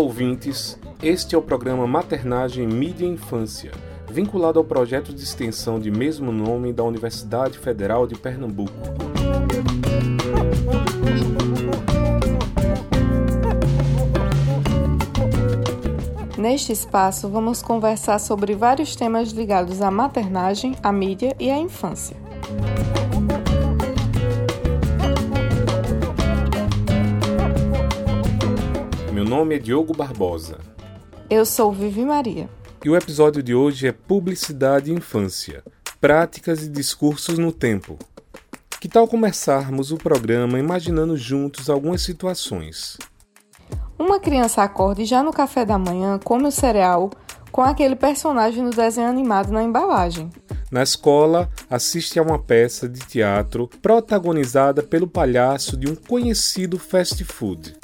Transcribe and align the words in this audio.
Ouvintes. 0.00 0.78
Este 1.02 1.34
é 1.34 1.38
o 1.38 1.42
programa 1.42 1.86
Maternagem 1.86 2.66
Mídia 2.66 3.04
e 3.04 3.10
Infância, 3.10 3.70
vinculado 4.10 4.58
ao 4.58 4.64
projeto 4.64 5.12
de 5.12 5.22
extensão 5.22 5.78
de 5.78 5.90
mesmo 5.90 6.32
nome 6.32 6.72
da 6.72 6.82
Universidade 6.82 7.58
Federal 7.58 8.06
de 8.06 8.14
Pernambuco. 8.14 8.72
Neste 16.38 16.72
espaço, 16.72 17.28
vamos 17.28 17.60
conversar 17.60 18.18
sobre 18.20 18.54
vários 18.54 18.96
temas 18.96 19.32
ligados 19.32 19.82
à 19.82 19.90
maternagem, 19.90 20.74
à 20.82 20.90
mídia 20.90 21.36
e 21.38 21.50
à 21.50 21.58
infância. 21.58 22.16
Meu 29.20 29.28
nome 29.28 29.56
é 29.56 29.58
Diogo 29.58 29.94
Barbosa. 29.94 30.60
Eu 31.28 31.44
sou 31.44 31.70
Vivi 31.70 32.06
Maria. 32.06 32.48
E 32.82 32.88
o 32.88 32.96
episódio 32.96 33.42
de 33.42 33.54
hoje 33.54 33.86
é 33.86 33.92
Publicidade 33.92 34.90
e 34.90 34.94
Infância 34.94 35.62
Práticas 36.00 36.62
e 36.62 36.70
Discursos 36.70 37.36
no 37.36 37.52
Tempo. 37.52 37.98
Que 38.80 38.88
tal 38.88 39.06
começarmos 39.06 39.92
o 39.92 39.98
programa 39.98 40.58
imaginando 40.58 41.18
juntos 41.18 41.68
algumas 41.68 42.00
situações? 42.00 42.96
Uma 43.98 44.18
criança 44.18 44.62
acorda 44.62 45.02
e 45.02 45.04
já 45.04 45.22
no 45.22 45.34
café 45.34 45.66
da 45.66 45.76
manhã 45.76 46.18
come 46.18 46.46
o 46.46 46.50
cereal 46.50 47.10
com 47.52 47.60
aquele 47.60 47.96
personagem 47.96 48.64
do 48.64 48.74
desenho 48.74 49.06
animado 49.06 49.52
na 49.52 49.62
embalagem. 49.62 50.30
Na 50.72 50.82
escola, 50.82 51.50
assiste 51.68 52.18
a 52.18 52.22
uma 52.22 52.38
peça 52.38 52.88
de 52.88 53.00
teatro 53.00 53.68
protagonizada 53.82 54.82
pelo 54.82 55.06
palhaço 55.06 55.76
de 55.76 55.92
um 55.92 55.94
conhecido 55.94 56.78
fast 56.78 57.22
food. 57.22 57.74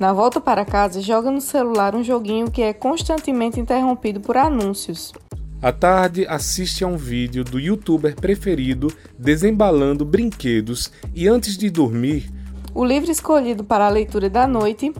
Na 0.00 0.14
volta 0.14 0.40
para 0.40 0.64
casa, 0.64 1.02
joga 1.02 1.30
no 1.30 1.42
celular 1.42 1.94
um 1.94 2.02
joguinho 2.02 2.50
que 2.50 2.62
é 2.62 2.72
constantemente 2.72 3.60
interrompido 3.60 4.18
por 4.18 4.34
anúncios. 4.34 5.12
À 5.60 5.70
tarde, 5.70 6.26
assiste 6.26 6.82
a 6.82 6.86
um 6.86 6.96
vídeo 6.96 7.44
do 7.44 7.60
youtuber 7.60 8.16
preferido 8.16 8.90
desembalando 9.18 10.02
brinquedos 10.02 10.90
e 11.14 11.28
antes 11.28 11.54
de 11.58 11.68
dormir, 11.68 12.32
o 12.74 12.82
livro 12.82 13.10
escolhido 13.10 13.62
para 13.62 13.84
a 13.84 13.90
leitura 13.90 14.30
da 14.30 14.46
noite 14.46 14.90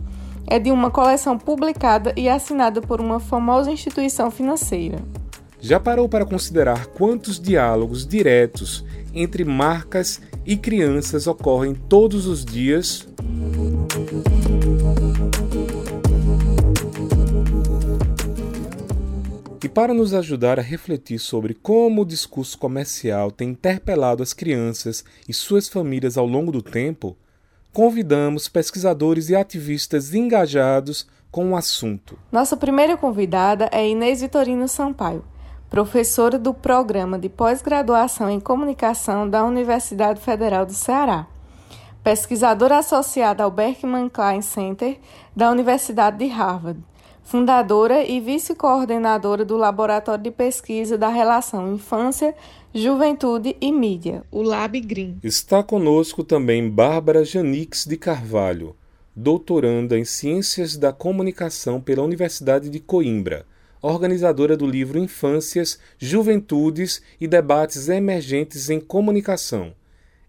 é 0.45 0.59
de 0.59 0.71
uma 0.71 0.91
coleção 0.91 1.35
publicada 1.35 2.13
e 2.15 2.29
assinada 2.29 2.79
por 2.79 3.01
uma 3.01 3.19
famosa 3.19 3.71
instituição 3.71 4.29
financeira. 4.29 4.99
Já 5.59 5.79
parou 5.79 6.07
para 6.07 6.25
considerar 6.25 6.85
quantos 6.87 7.39
diálogos 7.39 8.05
diretos 8.05 8.85
entre 9.15 9.43
marcas 9.43 10.21
e 10.45 10.55
crianças 10.55 11.25
ocorrem 11.25 11.73
todos 11.73 12.27
os 12.27 12.45
dias? 12.45 13.07
E 19.63 19.69
para 19.69 19.93
nos 19.93 20.11
ajudar 20.11 20.57
a 20.57 20.63
refletir 20.63 21.19
sobre 21.19 21.53
como 21.53 22.01
o 22.01 22.05
discurso 22.05 22.57
comercial 22.57 23.29
tem 23.29 23.49
interpelado 23.49 24.23
as 24.23 24.33
crianças 24.33 25.05
e 25.29 25.33
suas 25.33 25.69
famílias 25.69 26.17
ao 26.17 26.25
longo 26.25 26.51
do 26.51 26.63
tempo, 26.63 27.15
convidamos 27.71 28.49
pesquisadores 28.49 29.29
e 29.29 29.35
ativistas 29.35 30.15
engajados 30.15 31.07
com 31.29 31.51
o 31.51 31.55
assunto. 31.55 32.17
Nossa 32.31 32.57
primeira 32.57 32.97
convidada 32.97 33.69
é 33.71 33.87
Inês 33.87 34.21
Vitorino 34.21 34.67
Sampaio, 34.67 35.23
professora 35.69 36.39
do 36.39 36.55
Programa 36.55 37.19
de 37.19 37.29
Pós-Graduação 37.29 38.31
em 38.31 38.39
Comunicação 38.39 39.29
da 39.29 39.45
Universidade 39.45 40.19
Federal 40.19 40.65
do 40.65 40.73
Ceará, 40.73 41.27
pesquisadora 42.03 42.79
associada 42.79 43.43
ao 43.43 43.51
Berkman 43.51 44.09
Klein 44.09 44.41
Center 44.41 44.97
da 45.35 45.51
Universidade 45.51 46.17
de 46.17 46.25
Harvard, 46.27 46.81
fundadora 47.31 48.03
e 48.03 48.19
vice-coordenadora 48.19 49.45
do 49.45 49.55
Laboratório 49.55 50.21
de 50.21 50.31
Pesquisa 50.31 50.97
da 50.97 51.07
Relação 51.07 51.73
Infância, 51.73 52.35
Juventude 52.75 53.55
e 53.61 53.71
Mídia, 53.71 54.21
o 54.29 54.41
Lab 54.41 54.77
Green. 54.81 55.17
Está 55.23 55.63
conosco 55.63 56.25
também 56.25 56.69
Bárbara 56.69 57.23
Janix 57.23 57.85
de 57.85 57.95
Carvalho, 57.95 58.75
doutoranda 59.15 59.97
em 59.97 60.03
Ciências 60.03 60.75
da 60.75 60.91
Comunicação 60.91 61.79
pela 61.79 62.03
Universidade 62.03 62.69
de 62.69 62.81
Coimbra, 62.81 63.45
organizadora 63.81 64.57
do 64.57 64.67
livro 64.67 64.99
Infâncias, 64.99 65.79
Juventudes 65.97 67.01
e 67.17 67.29
Debates 67.29 67.87
Emergentes 67.87 68.69
em 68.69 68.81
Comunicação. 68.81 69.73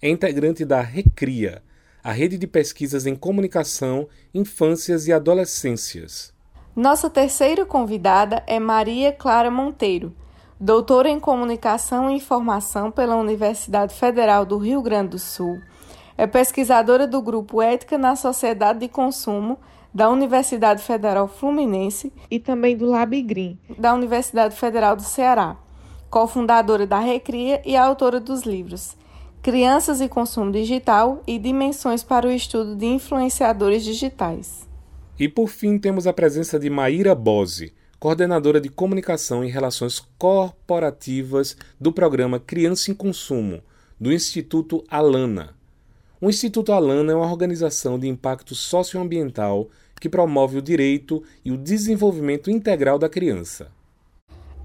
É 0.01 0.09
integrante 0.09 0.65
da 0.65 0.81
RECRIA, 0.81 1.65
a 2.01 2.13
Rede 2.13 2.39
de 2.39 2.47
Pesquisas 2.47 3.07
em 3.07 3.17
Comunicação, 3.17 4.07
Infâncias 4.33 5.09
e 5.09 5.13
Adolescências. 5.13 6.33
Nossa 6.75 7.11
terceira 7.11 7.67
convidada 7.67 8.43
é 8.47 8.59
Maria 8.59 9.13
Clara 9.13 9.51
Monteiro 9.51 10.15
doutora 10.63 11.09
em 11.11 11.19
Comunicação 11.19 12.09
e 12.09 12.15
Informação 12.15 12.89
pela 12.89 13.17
Universidade 13.17 13.93
Federal 13.93 14.47
do 14.47 14.59
Rio 14.59 14.81
Grande 14.81 15.09
do 15.09 15.19
Sul. 15.19 15.61
É 16.17 16.25
pesquisadora 16.25 17.05
do 17.05 17.21
Grupo 17.21 17.61
Ética 17.61 17.99
na 17.99 18.15
Sociedade 18.15 18.79
de 18.79 18.89
Consumo 18.89 19.59
da 19.93 20.09
Universidade 20.09 20.81
Federal 20.81 21.27
Fluminense 21.27 22.13
e 22.31 22.39
também 22.39 22.77
do 22.77 22.87
Lab 22.87 23.21
Green, 23.23 23.59
da 23.77 23.93
Universidade 23.93 24.55
Federal 24.55 24.95
do 24.95 25.03
Ceará. 25.03 25.57
Cofundadora 26.09 26.87
da 26.87 27.01
Recria 27.01 27.61
e 27.67 27.77
autora 27.77 28.21
dos 28.21 28.43
livros 28.43 28.97
Crianças 29.43 30.01
e 30.01 30.09
Consumo 30.09 30.53
Digital 30.53 31.21
e 31.27 31.41
Dimensões 31.41 32.05
para 32.05 32.29
o 32.29 32.31
Estudo 32.31 32.77
de 32.77 32.87
Influenciadores 32.87 33.83
Digitais. 33.83 34.72
E 35.19 35.29
por 35.29 35.49
fim 35.49 35.79
temos 35.79 36.07
a 36.07 36.13
presença 36.13 36.59
de 36.59 36.71
Maíra 36.71 37.15
Bose, 37.15 37.75
coordenadora 38.01 38.61
de 38.61 38.69
comunicação 38.71 39.45
e 39.45 39.51
relações 39.51 40.03
corporativas 40.19 41.57
do 41.81 41.93
programa 41.93 42.41
Criança 42.41 42.91
em 42.91 42.95
Consumo, 42.95 43.63
do 44.01 44.11
Instituto 44.11 44.83
Alana. 44.89 45.55
O 46.21 46.31
Instituto 46.31 46.73
Alana 46.73 47.13
é 47.13 47.15
uma 47.15 47.31
organização 47.31 47.99
de 47.99 48.09
impacto 48.09 48.55
socioambiental 48.55 49.69
que 50.01 50.09
promove 50.09 50.59
o 50.59 50.63
direito 50.63 51.23
e 51.45 51.53
o 51.53 51.59
desenvolvimento 51.59 52.51
integral 52.51 52.99
da 52.99 53.09
criança. 53.09 53.71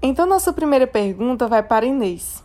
Então, 0.00 0.26
nossa 0.26 0.52
primeira 0.52 0.86
pergunta 0.86 1.46
vai 1.46 1.62
para 1.62 1.86
Inês. 1.86 2.42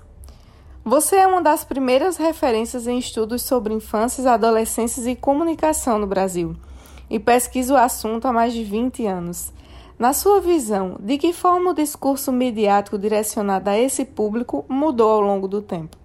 Você 0.84 1.16
é 1.16 1.26
uma 1.26 1.42
das 1.42 1.64
primeiras 1.64 2.18
referências 2.18 2.86
em 2.86 3.00
estudos 3.00 3.42
sobre 3.44 3.74
infâncias, 3.74 4.28
adolescências 4.28 5.08
e 5.08 5.16
comunicação 5.16 5.98
no 5.98 6.06
Brasil 6.06 6.56
e 7.14 7.20
pesquisa 7.20 7.76
o 7.76 7.78
assunto 7.78 8.28
há 8.28 8.34
mais 8.34 8.54
de 8.54 8.64
20 8.64 9.06
anos. 9.06 9.54
Na 10.00 10.14
sua 10.14 10.42
visão, 10.42 10.98
de 11.00 11.20
que 11.20 11.32
forma 11.32 11.70
o 11.70 11.76
discurso 11.76 12.32
midiático 12.32 12.98
direcionado 12.98 13.70
a 13.70 13.78
esse 13.78 14.04
público 14.04 14.66
mudou 14.68 15.12
ao 15.12 15.22
longo 15.22 15.48
do 15.48 15.62
tempo? 15.62 15.96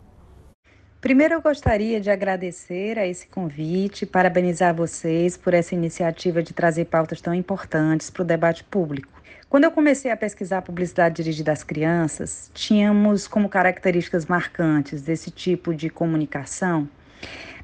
Primeiro, 1.00 1.32
eu 1.32 1.40
gostaria 1.40 1.98
de 1.98 2.10
agradecer 2.10 2.98
a 2.98 3.06
esse 3.06 3.26
convite, 3.26 4.04
parabenizar 4.04 4.74
vocês 4.74 5.34
por 5.34 5.54
essa 5.54 5.74
iniciativa 5.74 6.42
de 6.42 6.52
trazer 6.52 6.84
pautas 6.84 7.22
tão 7.22 7.32
importantes 7.32 8.10
para 8.10 8.22
o 8.22 8.26
debate 8.26 8.62
público. 8.64 9.08
Quando 9.48 9.64
eu 9.64 9.70
comecei 9.70 10.10
a 10.10 10.16
pesquisar 10.16 10.60
publicidade 10.60 11.22
dirigida 11.22 11.52
às 11.52 11.62
crianças, 11.62 12.50
tínhamos 12.52 13.26
como 13.26 13.48
características 13.48 14.26
marcantes 14.26 15.00
desse 15.00 15.30
tipo 15.30 15.74
de 15.74 15.88
comunicação 15.88 16.86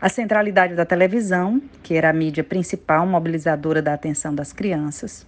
a 0.01 0.09
centralidade 0.09 0.75
da 0.75 0.85
televisão, 0.85 1.63
que 1.83 1.95
era 1.95 2.11
a 2.11 2.13
mídia 2.13 2.45
principal 2.45 3.07
mobilizadora 3.07 3.81
da 3.81 3.95
atenção 3.95 4.35
das 4.35 4.53
crianças, 4.53 5.27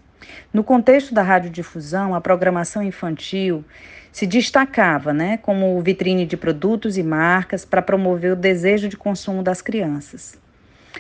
no 0.53 0.65
contexto 0.65 1.15
da 1.15 1.23
radiodifusão, 1.23 2.15
a 2.15 2.21
programação 2.21 2.83
infantil 2.83 3.65
se 4.11 4.27
destacava 4.27 5.13
né, 5.13 5.37
como 5.39 5.81
vitrine 5.83 6.25
de 6.25 6.37
produtos 6.37 6.97
e 6.97 7.03
marcas 7.03 7.65
para 7.65 7.83
promover 7.83 8.33
o 8.33 8.37
desejo 8.37 8.89
de 8.89 8.97
consumo 8.97 9.43
das 9.43 9.61
crianças. 9.61 10.39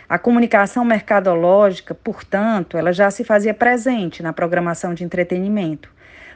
A 0.09 0.19
comunicação 0.19 0.85
mercadológica, 0.85 1.95
portanto, 1.95 2.77
ela 2.77 2.93
já 2.93 3.11
se 3.11 3.25
fazia 3.25 3.55
presente 3.55 4.23
na 4.23 4.33
programação 4.33 4.93
de 4.93 5.03
entretenimento, 5.03 5.91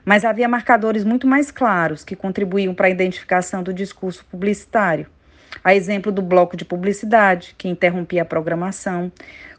mas 0.04 0.24
havia 0.24 0.48
marcadores 0.48 1.04
muito 1.04 1.26
mais 1.26 1.50
claros 1.50 2.02
que 2.02 2.16
contribuíam 2.16 2.74
para 2.74 2.86
a 2.86 2.90
identificação 2.90 3.62
do 3.62 3.74
discurso 3.74 4.24
publicitário. 4.24 5.06
A 5.62 5.74
exemplo 5.74 6.10
do 6.10 6.22
bloco 6.22 6.56
de 6.56 6.64
publicidade, 6.64 7.54
que 7.58 7.68
interrompia 7.68 8.22
a 8.22 8.24
programação, 8.24 9.12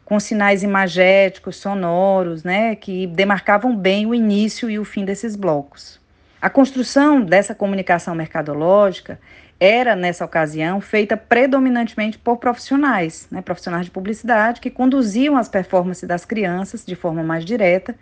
com 0.04 0.18
sinais 0.18 0.62
imagéticos, 0.62 1.56
sonoros, 1.56 2.44
né, 2.44 2.74
que 2.76 3.06
demarcavam 3.06 3.74
bem 3.74 4.06
o 4.06 4.14
início 4.14 4.68
e 4.68 4.78
o 4.78 4.84
fim 4.84 5.04
desses 5.04 5.36
blocos. 5.36 6.00
A 6.40 6.50
construção 6.50 7.20
dessa 7.20 7.54
comunicação 7.54 8.14
mercadológica 8.14 9.18
era, 9.60 9.94
nessa 9.94 10.24
ocasião, 10.24 10.80
feita 10.80 11.16
predominantemente 11.16 12.18
por 12.18 12.38
profissionais, 12.38 13.28
né, 13.30 13.40
profissionais 13.40 13.84
de 13.84 13.92
publicidade, 13.92 14.60
que 14.60 14.68
conduziam 14.68 15.36
as 15.36 15.48
performances 15.48 16.08
das 16.08 16.24
crianças 16.24 16.84
de 16.84 16.96
forma 16.96 17.22
mais 17.22 17.44
direta, 17.44 17.94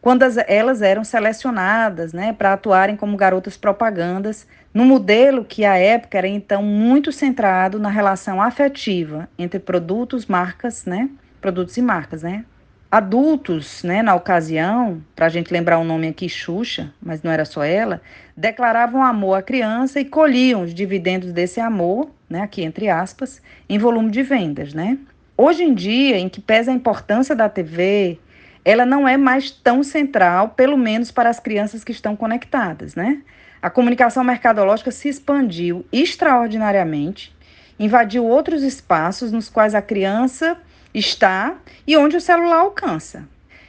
quando 0.00 0.22
as, 0.24 0.36
elas 0.48 0.82
eram 0.82 1.04
selecionadas 1.04 2.12
né, 2.12 2.32
para 2.32 2.54
atuarem 2.54 2.96
como 2.96 3.16
garotas 3.16 3.56
propagandas, 3.56 4.48
no 4.72 4.84
modelo 4.84 5.44
que, 5.44 5.64
à 5.64 5.76
época, 5.76 6.16
era 6.16 6.28
então 6.28 6.62
muito 6.62 7.12
centrado 7.12 7.78
na 7.78 7.90
relação 7.90 8.40
afetiva 8.40 9.28
entre 9.38 9.60
produtos, 9.60 10.26
marcas, 10.26 10.84
né, 10.86 11.10
produtos 11.40 11.76
e 11.76 11.82
marcas, 11.82 12.22
né? 12.22 12.44
Adultos, 12.90 13.82
né, 13.82 14.02
na 14.02 14.14
ocasião, 14.14 15.02
para 15.16 15.26
a 15.26 15.28
gente 15.28 15.52
lembrar 15.52 15.78
o 15.78 15.84
nome 15.84 16.08
aqui, 16.08 16.28
Xuxa, 16.28 16.92
mas 17.02 17.22
não 17.22 17.30
era 17.30 17.44
só 17.44 17.64
ela, 17.64 18.02
declaravam 18.36 19.02
amor 19.02 19.38
à 19.38 19.42
criança 19.42 19.98
e 19.98 20.04
colhiam 20.04 20.62
os 20.62 20.74
dividendos 20.74 21.32
desse 21.32 21.58
amor, 21.58 22.10
né, 22.28 22.42
aqui 22.42 22.62
entre 22.62 22.88
aspas, 22.90 23.40
em 23.68 23.78
volume 23.78 24.10
de 24.10 24.22
vendas, 24.22 24.74
né? 24.74 24.98
Hoje 25.36 25.64
em 25.64 25.74
dia, 25.74 26.18
em 26.18 26.28
que 26.28 26.40
pesa 26.40 26.70
a 26.70 26.74
importância 26.74 27.34
da 27.34 27.48
TV, 27.48 28.18
ela 28.64 28.84
não 28.86 29.08
é 29.08 29.16
mais 29.16 29.50
tão 29.50 29.82
central, 29.82 30.50
pelo 30.50 30.76
menos 30.76 31.10
para 31.10 31.30
as 31.30 31.40
crianças 31.40 31.82
que 31.82 31.92
estão 31.92 32.14
conectadas, 32.14 32.94
né? 32.94 33.22
A 33.62 33.70
comunicação 33.70 34.24
mercadológica 34.24 34.90
se 34.90 35.08
expandiu 35.08 35.86
extraordinariamente, 35.92 37.32
invadiu 37.78 38.26
outros 38.26 38.64
espaços 38.64 39.30
nos 39.30 39.48
quais 39.48 39.72
a 39.72 39.80
criança 39.80 40.58
está 40.92 41.54
e 41.86 41.96
onde 41.96 42.16
o 42.16 42.20
celular 42.20 42.56
alcança. 42.56 43.28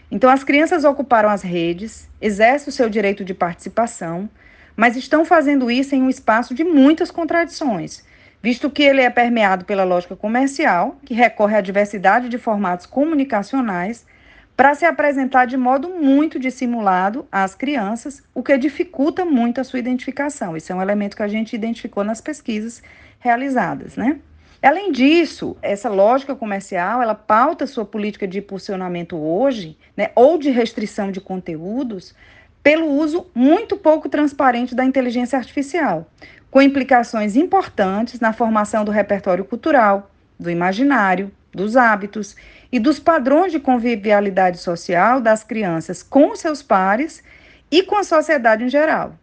Então, 0.10 0.31
as 0.31 0.44
crianças 0.44 0.84
ocuparam 0.84 1.30
as 1.30 1.44
redes, 1.44 2.10
exercem 2.19 2.69
o 2.69 2.72
seu 2.72 2.90
direito 2.90 3.24
de 3.24 3.36
participação, 3.36 4.28
mas 4.75 4.98
estão 4.98 5.24
fazendo 5.24 5.69
isso 5.69 5.94
em 5.94 6.01
um 6.01 6.10
espaço 6.10 6.56
de 6.56 6.63
muitas 6.63 7.12
contradições, 7.12 8.04
visto 8.42 8.72
que 8.72 8.81
ele 8.81 9.01
é 9.01 9.12
permeado 9.12 9.63
pela 9.63 9.84
lógica 9.84 10.16
comercial, 10.16 10.98
que 11.06 11.13
recorre 11.13 11.56
à 11.56 11.62
diversidade 11.62 12.30
de 12.30 12.39
formatos 12.39 12.88
comunicacionais 12.88 14.07
para 14.55 14.75
se 14.75 14.85
apresentar 14.85 15.45
de 15.45 15.57
modo 15.57 15.89
muito 15.89 16.39
dissimulado 16.39 17.27
às 17.31 17.55
crianças, 17.55 18.21
o 18.33 18.44
que 18.44 18.57
dificulta 18.57 19.25
muito 19.25 19.59
a 19.59 19.63
sua 19.63 19.79
identificação. 19.79 20.55
Isso 20.55 20.71
é 20.71 20.75
um 20.75 20.81
elemento 20.81 21.17
que 21.17 21.23
a 21.23 21.27
gente 21.27 21.55
identificou 21.55 22.03
nas 22.03 22.21
pesquisas 22.21 22.81
realizadas, 23.19 23.95
né? 23.95 24.19
Além 24.61 24.94
disso, 24.94 25.57
essa 25.61 25.89
lógica 25.89 26.35
comercial, 26.35 27.01
ela 27.01 27.15
pauta 27.15 27.67
sua 27.67 27.83
política 27.83 28.25
de 28.25 28.39
impulsionamento 28.39 29.17
hoje, 29.17 29.77
né, 29.97 30.11
ou 30.15 30.38
de 30.38 30.51
restrição 30.51 31.11
de 31.11 31.19
conteúdos, 31.19 32.15
pelo 32.63 32.88
uso 32.88 33.27
muito 33.35 33.75
pouco 33.75 34.07
transparente 34.07 34.73
da 34.73 34.85
inteligência 34.85 35.38
artificial, 35.38 36.09
com 36.50 36.61
implicações 36.61 37.35
importantes 37.35 38.21
na 38.21 38.31
formação 38.31 38.85
do 38.85 38.91
repertório 38.91 39.44
cultural, 39.44 40.09
do 40.39 40.50
imaginário, 40.50 41.29
dos 41.51 41.75
hábitos 41.75 42.35
e 42.74 42.80
dos 42.80 43.00
padrões 43.00 43.52
de 43.52 43.60
convivialidade 43.60 44.58
social 44.58 45.22
das 45.22 45.44
crianças 45.44 46.02
com 46.02 46.36
seus 46.36 46.64
pares 46.64 47.24
e 47.70 47.84
com 47.84 47.96
a 47.96 48.04
sociedade 48.04 48.64
em 48.64 48.70
geral. 48.70 49.14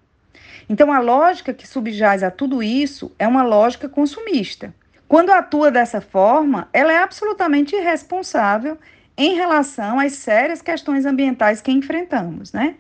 Então, 0.69 0.93
a 0.93 1.00
lógica 1.00 1.52
que 1.52 1.67
subjaz 1.67 2.23
a 2.23 2.31
tudo 2.31 2.62
isso 2.62 3.11
é 3.19 3.26
uma 3.26 3.43
lógica 3.43 3.88
consumista. 3.88 4.73
Quando 5.08 5.31
atua 5.31 5.69
dessa 5.69 6.00
forma, 6.00 6.69
ela 6.73 6.93
é 6.93 6.99
absolutamente 6.99 7.75
irresponsável 7.75 8.79
em 9.19 9.35
relação 9.35 9.99
às 9.99 10.12
sérias 10.12 10.62
questões 10.62 11.05
ambientais 11.05 11.61
que 11.61 11.73
enfrentamos, 11.73 12.52
né? 12.52 12.76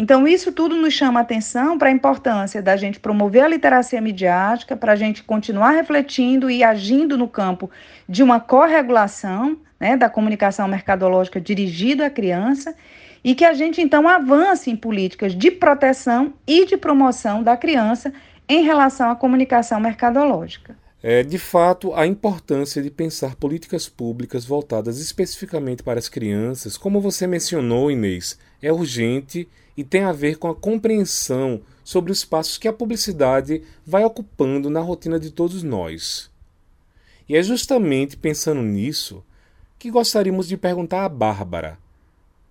Então, 0.00 0.28
isso 0.28 0.52
tudo 0.52 0.76
nos 0.76 0.94
chama 0.94 1.18
atenção 1.18 1.76
para 1.76 1.88
a 1.88 1.92
importância 1.92 2.62
da 2.62 2.76
gente 2.76 3.00
promover 3.00 3.42
a 3.42 3.48
literacia 3.48 4.00
midiática, 4.00 4.76
para 4.76 4.92
a 4.92 4.96
gente 4.96 5.24
continuar 5.24 5.72
refletindo 5.72 6.48
e 6.48 6.62
agindo 6.62 7.18
no 7.18 7.26
campo 7.26 7.68
de 8.08 8.22
uma 8.22 8.38
corregulação 8.38 9.58
né, 9.80 9.96
da 9.96 10.08
comunicação 10.08 10.68
mercadológica 10.68 11.40
dirigida 11.40 12.06
à 12.06 12.10
criança 12.10 12.76
e 13.24 13.34
que 13.34 13.44
a 13.44 13.52
gente 13.52 13.82
então 13.82 14.08
avance 14.08 14.70
em 14.70 14.76
políticas 14.76 15.34
de 15.34 15.50
proteção 15.50 16.32
e 16.46 16.64
de 16.64 16.76
promoção 16.76 17.42
da 17.42 17.56
criança 17.56 18.12
em 18.48 18.62
relação 18.62 19.10
à 19.10 19.16
comunicação 19.16 19.80
mercadológica. 19.80 20.76
É, 21.02 21.24
de 21.24 21.38
fato, 21.38 21.92
a 21.94 22.06
importância 22.06 22.80
de 22.80 22.90
pensar 22.90 23.34
políticas 23.34 23.88
públicas 23.88 24.44
voltadas 24.44 25.00
especificamente 25.00 25.82
para 25.82 25.98
as 25.98 26.08
crianças, 26.08 26.76
como 26.76 27.00
você 27.00 27.26
mencionou, 27.26 27.90
Inês, 27.90 28.38
é 28.62 28.72
urgente 28.72 29.48
e 29.78 29.84
tem 29.84 30.02
a 30.02 30.10
ver 30.10 30.38
com 30.38 30.48
a 30.48 30.54
compreensão 30.56 31.62
sobre 31.84 32.10
os 32.10 32.18
espaços 32.18 32.58
que 32.58 32.66
a 32.66 32.72
publicidade 32.72 33.62
vai 33.86 34.04
ocupando 34.04 34.68
na 34.68 34.80
rotina 34.80 35.20
de 35.20 35.30
todos 35.30 35.62
nós. 35.62 36.28
E 37.28 37.36
é 37.36 37.42
justamente 37.44 38.16
pensando 38.16 38.60
nisso 38.60 39.24
que 39.78 39.88
gostaríamos 39.88 40.48
de 40.48 40.56
perguntar 40.56 41.04
a 41.04 41.08
Bárbara: 41.08 41.78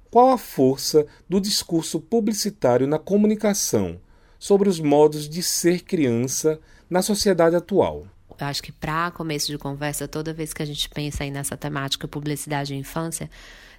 qual 0.10 0.30
a 0.30 0.38
força 0.38 1.06
do 1.28 1.42
discurso 1.42 2.00
publicitário 2.00 2.88
na 2.88 2.98
comunicação 2.98 4.00
sobre 4.40 4.70
os 4.70 4.80
modos 4.80 5.28
de 5.28 5.44
ser 5.44 5.82
criança 5.82 6.58
na 6.90 7.02
sociedade 7.02 7.58
atual? 7.58 8.08
Eu 8.40 8.48
acho 8.48 8.64
que 8.64 8.72
para 8.72 9.12
começo 9.12 9.48
de 9.48 9.58
conversa, 9.58 10.08
toda 10.08 10.32
vez 10.32 10.54
que 10.54 10.64
a 10.64 10.66
gente 10.66 10.88
pensa 10.88 11.26
aí 11.26 11.32
nessa 11.32 11.58
temática 11.58 12.08
publicidade 12.08 12.74
e 12.74 12.78
infância, 12.78 13.30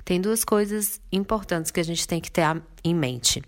tem 0.08 0.22
duas 0.22 0.42
coisas 0.42 1.02
importantes 1.12 1.70
que 1.70 1.78
a 1.78 1.82
gente 1.82 2.08
tem 2.08 2.18
que 2.18 2.30
ter 2.30 2.42
em 2.82 2.94
mente. 2.94 3.42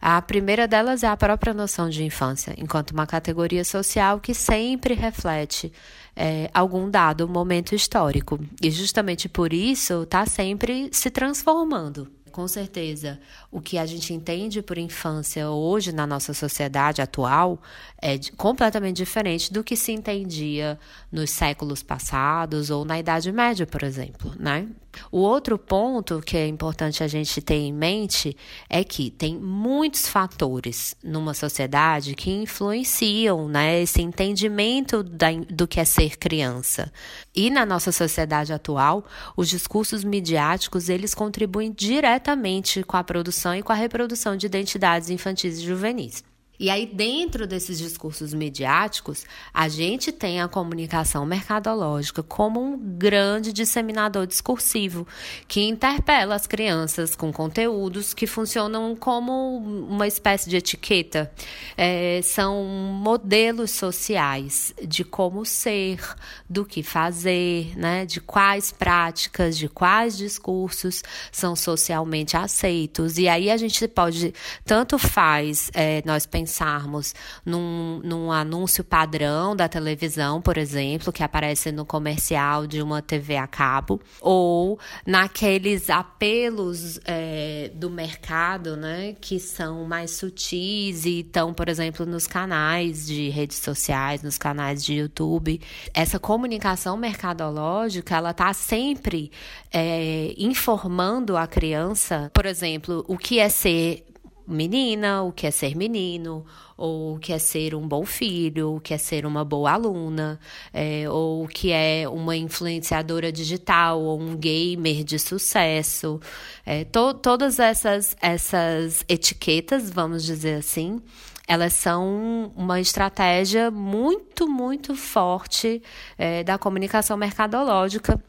A 0.00 0.22
primeira 0.22 0.68
delas 0.68 1.02
é 1.02 1.08
a 1.08 1.16
própria 1.16 1.52
noção 1.52 1.90
de 1.90 2.04
infância, 2.04 2.54
enquanto 2.56 2.92
uma 2.92 3.08
categoria 3.08 3.64
social 3.64 4.20
que 4.20 4.32
sempre 4.32 4.94
reflete 4.94 5.72
é, 6.14 6.48
algum 6.54 6.88
dado 6.88 7.28
momento 7.28 7.74
histórico. 7.74 8.38
E 8.62 8.70
justamente 8.70 9.28
por 9.28 9.52
isso 9.52 10.04
está 10.04 10.24
sempre 10.26 10.88
se 10.92 11.10
transformando 11.10 12.08
com 12.36 12.46
certeza, 12.46 13.18
o 13.50 13.62
que 13.62 13.78
a 13.78 13.86
gente 13.86 14.12
entende 14.12 14.60
por 14.60 14.76
infância 14.76 15.48
hoje 15.48 15.90
na 15.90 16.06
nossa 16.06 16.34
sociedade 16.34 17.00
atual 17.00 17.58
é 17.96 18.18
completamente 18.36 18.98
diferente 18.98 19.50
do 19.50 19.64
que 19.64 19.74
se 19.74 19.90
entendia 19.90 20.78
nos 21.10 21.30
séculos 21.30 21.82
passados 21.82 22.68
ou 22.68 22.84
na 22.84 22.98
Idade 22.98 23.32
Média, 23.32 23.66
por 23.66 23.82
exemplo, 23.82 24.34
né? 24.38 24.68
O 25.10 25.18
outro 25.18 25.58
ponto 25.58 26.20
que 26.20 26.36
é 26.36 26.46
importante 26.46 27.02
a 27.02 27.08
gente 27.08 27.40
ter 27.40 27.56
em 27.56 27.72
mente 27.72 28.36
é 28.68 28.82
que 28.84 29.10
tem 29.10 29.36
muitos 29.36 30.08
fatores 30.08 30.94
numa 31.02 31.34
sociedade 31.34 32.14
que 32.14 32.30
influenciam 32.30 33.48
né, 33.48 33.82
esse 33.82 34.02
entendimento 34.02 35.02
da, 35.02 35.28
do 35.48 35.66
que 35.66 35.80
é 35.80 35.84
ser 35.84 36.16
criança. 36.16 36.92
E 37.34 37.50
na 37.50 37.66
nossa 37.66 37.92
sociedade 37.92 38.52
atual, 38.52 39.04
os 39.36 39.48
discursos 39.48 40.04
midiáticos 40.04 40.88
eles 40.88 41.14
contribuem 41.14 41.72
diretamente 41.72 42.82
com 42.82 42.96
a 42.96 43.04
produção 43.04 43.54
e 43.54 43.62
com 43.62 43.72
a 43.72 43.76
reprodução 43.76 44.36
de 44.36 44.46
identidades 44.46 45.10
infantis 45.10 45.58
e 45.58 45.64
juvenis. 45.64 46.24
E 46.58 46.70
aí, 46.70 46.86
dentro 46.86 47.46
desses 47.46 47.78
discursos 47.78 48.32
midiáticos, 48.32 49.24
a 49.52 49.68
gente 49.68 50.10
tem 50.10 50.40
a 50.40 50.48
comunicação 50.48 51.26
mercadológica 51.26 52.22
como 52.22 52.62
um 52.62 52.78
grande 52.78 53.52
disseminador 53.52 54.26
discursivo 54.26 55.06
que 55.46 55.62
interpela 55.62 56.34
as 56.34 56.46
crianças 56.46 57.14
com 57.14 57.32
conteúdos 57.32 58.14
que 58.14 58.26
funcionam 58.26 58.96
como 58.96 59.58
uma 59.58 60.06
espécie 60.06 60.48
de 60.48 60.56
etiqueta. 60.56 61.30
É, 61.76 62.20
são 62.22 62.64
modelos 62.64 63.72
sociais 63.72 64.74
de 64.82 65.04
como 65.04 65.44
ser, 65.44 66.00
do 66.48 66.64
que 66.64 66.82
fazer, 66.82 67.76
né, 67.76 68.06
de 68.06 68.20
quais 68.20 68.72
práticas, 68.72 69.58
de 69.58 69.68
quais 69.68 70.16
discursos 70.16 71.02
são 71.30 71.54
socialmente 71.54 72.36
aceitos. 72.36 73.18
E 73.18 73.28
aí 73.28 73.50
a 73.50 73.56
gente 73.56 73.86
pode, 73.88 74.32
tanto 74.64 74.98
faz, 74.98 75.70
é, 75.74 76.02
nós 76.06 76.24
pensamos 76.24 76.45
pensarmos 76.46 77.12
num, 77.44 78.00
num 78.04 78.30
anúncio 78.30 78.84
padrão 78.84 79.56
da 79.56 79.68
televisão, 79.68 80.40
por 80.40 80.56
exemplo, 80.56 81.12
que 81.12 81.24
aparece 81.24 81.72
no 81.72 81.84
comercial 81.84 82.68
de 82.68 82.80
uma 82.80 83.02
TV 83.02 83.36
a 83.36 83.48
cabo, 83.48 84.00
ou 84.20 84.78
naqueles 85.04 85.90
apelos 85.90 87.00
é, 87.04 87.72
do 87.74 87.90
mercado, 87.90 88.76
né, 88.76 89.16
que 89.20 89.40
são 89.40 89.84
mais 89.84 90.12
sutis 90.12 91.04
e 91.04 91.20
estão, 91.20 91.52
por 91.52 91.68
exemplo, 91.68 92.06
nos 92.06 92.28
canais 92.28 93.06
de 93.06 93.28
redes 93.28 93.58
sociais, 93.58 94.22
nos 94.22 94.38
canais 94.38 94.84
de 94.84 94.94
YouTube. 94.94 95.60
Essa 95.92 96.20
comunicação 96.20 96.96
mercadológica, 96.96 98.16
ela 98.16 98.30
está 98.30 98.52
sempre 98.52 99.32
é, 99.72 100.32
informando 100.38 101.36
a 101.36 101.46
criança, 101.48 102.30
por 102.32 102.46
exemplo, 102.46 103.04
o 103.08 103.18
que 103.18 103.40
é 103.40 103.48
ser 103.48 104.06
menina, 104.46 105.22
o 105.22 105.32
que 105.32 105.46
é 105.46 105.50
ser 105.50 105.74
menino, 105.76 106.44
ou 106.76 107.16
o 107.16 107.18
que 107.18 107.32
é 107.32 107.38
ser 107.38 107.74
um 107.74 107.86
bom 107.86 108.04
filho, 108.04 108.76
o 108.76 108.80
que 108.80 108.94
é 108.94 108.98
ser 108.98 109.26
uma 109.26 109.44
boa 109.44 109.72
aluna, 109.72 110.38
é, 110.72 111.08
ou 111.08 111.44
o 111.44 111.48
que 111.48 111.72
é 111.72 112.08
uma 112.08 112.36
influenciadora 112.36 113.32
digital, 113.32 114.00
ou 114.00 114.20
um 114.20 114.36
gamer 114.36 115.02
de 115.04 115.18
sucesso. 115.18 116.20
É, 116.64 116.84
to 116.84 117.14
todas 117.14 117.58
essas, 117.58 118.16
essas 118.20 119.04
etiquetas, 119.08 119.90
vamos 119.90 120.24
dizer 120.24 120.58
assim, 120.58 121.00
elas 121.48 121.72
são 121.72 122.52
uma 122.56 122.80
estratégia 122.80 123.70
muito, 123.70 124.48
muito 124.48 124.94
forte 124.94 125.82
é, 126.18 126.42
da 126.42 126.58
comunicação 126.58 127.16
mercadológica 127.16 128.22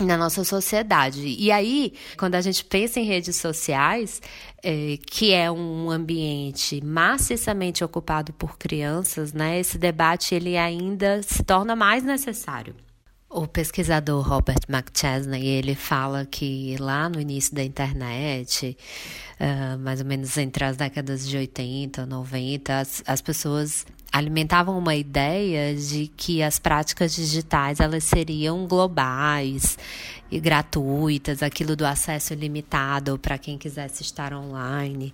na 0.00 0.16
nossa 0.16 0.44
sociedade. 0.44 1.26
E 1.26 1.50
aí, 1.50 1.94
quando 2.18 2.34
a 2.34 2.40
gente 2.40 2.64
pensa 2.64 3.00
em 3.00 3.04
redes 3.04 3.36
sociais, 3.36 4.20
é, 4.62 4.98
que 5.06 5.32
é 5.32 5.50
um 5.50 5.90
ambiente 5.90 6.84
maciçamente 6.84 7.82
ocupado 7.82 8.32
por 8.32 8.58
crianças, 8.58 9.32
né, 9.32 9.58
esse 9.58 9.78
debate 9.78 10.34
ele 10.34 10.56
ainda 10.56 11.22
se 11.22 11.42
torna 11.42 11.74
mais 11.74 12.04
necessário. 12.04 12.74
O 13.28 13.46
pesquisador 13.46 14.26
Robert 14.26 14.60
McChesney, 14.68 15.46
ele 15.46 15.74
fala 15.74 16.24
que 16.24 16.76
lá 16.78 17.08
no 17.08 17.20
início 17.20 17.54
da 17.54 17.62
internet, 17.62 18.78
uh, 19.40 19.78
mais 19.78 20.00
ou 20.00 20.06
menos 20.06 20.36
entre 20.38 20.64
as 20.64 20.76
décadas 20.76 21.28
de 21.28 21.36
80, 21.36 22.06
90, 22.06 22.78
as, 22.78 23.02
as 23.04 23.20
pessoas 23.20 23.84
alimentavam 24.16 24.78
uma 24.78 24.94
ideia 24.94 25.74
de 25.74 26.06
que 26.16 26.42
as 26.42 26.58
práticas 26.58 27.14
digitais 27.14 27.80
elas 27.80 28.04
seriam 28.04 28.66
globais 28.66 29.78
e 30.30 30.40
gratuitas, 30.40 31.42
aquilo 31.42 31.76
do 31.76 31.84
acesso 31.84 32.32
ilimitado 32.32 33.18
para 33.18 33.36
quem 33.36 33.58
quisesse 33.58 34.02
estar 34.02 34.32
online. 34.32 35.12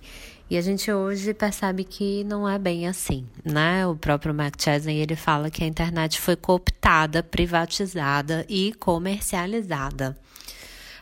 E 0.49 0.57
a 0.57 0.61
gente 0.61 0.91
hoje 0.91 1.33
percebe 1.33 1.83
que 1.83 2.23
não 2.23 2.47
é 2.47 2.57
bem 2.57 2.87
assim, 2.87 3.25
né? 3.43 3.85
O 3.87 3.95
próprio 3.95 4.33
Mark 4.33 4.55
Chesney, 4.61 4.99
ele 4.99 5.15
fala 5.15 5.49
que 5.49 5.63
a 5.63 5.67
internet 5.67 6.19
foi 6.19 6.35
cooptada, 6.35 7.21
privatizada 7.21 8.45
e 8.47 8.73
comercializada. 8.73 10.17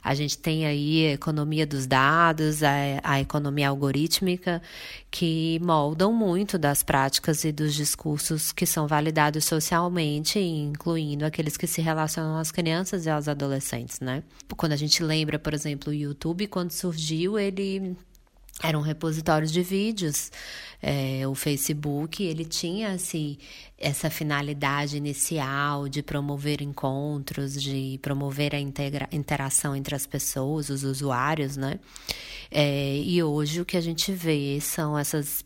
A 0.04 0.16
gente 0.16 0.38
tem 0.38 0.66
aí 0.66 1.08
a 1.08 1.14
economia 1.14 1.66
dos 1.66 1.86
dados, 1.86 2.64
a, 2.64 2.72
a 3.04 3.22
economia 3.22 3.70
algorítmica, 3.70 4.62
que 5.10 5.60
moldam 5.64 6.12
muito 6.12 6.58
das 6.58 6.82
práticas 6.82 7.44
e 7.44 7.52
dos 7.52 7.74
discursos 7.74 8.52
que 8.52 8.66
são 8.66 8.88
validados 8.88 9.46
socialmente, 9.46 10.40
incluindo 10.40 11.26
aqueles 11.26 11.56
que 11.56 11.68
se 11.68 11.82
relacionam 11.82 12.38
às 12.38 12.52
crianças 12.52 13.06
e 13.06 13.10
aos 13.10 13.28
adolescentes, 13.28 14.00
né? 14.00 14.24
Quando 14.58 14.72
a 14.74 14.78
gente 14.78 15.04
lembra, 15.04 15.38
por 15.38 15.54
exemplo, 15.54 15.92
o 15.92 15.96
YouTube, 15.96 16.48
quando 16.48 16.72
surgiu, 16.72 17.38
ele 17.38 17.96
eram 18.62 18.82
repositórios 18.82 19.52
de 19.52 19.62
vídeos. 19.62 20.32
É, 20.82 21.28
o 21.28 21.36
Facebook 21.36 22.24
ele 22.24 22.44
tinha 22.44 22.92
assim, 22.94 23.38
essa 23.78 24.10
finalidade 24.10 24.98
inicial 24.98 25.88
de 25.88 26.02
promover 26.02 26.62
encontros, 26.62 27.62
de 27.62 28.00
promover 28.02 28.56
a 28.56 28.60
integra 28.60 29.08
interação 29.12 29.76
entre 29.76 29.94
as 29.94 30.08
pessoas, 30.08 30.70
os 30.70 30.84
usuários, 30.84 31.56
né? 31.56 31.80
É, 32.50 32.98
e 32.98 33.22
hoje 33.22 33.62
o 33.62 33.66
que 33.66 33.78
a 33.78 33.82
gente 33.82 34.12
vê 34.12 34.60
são 34.60 34.98
essas 34.98 35.46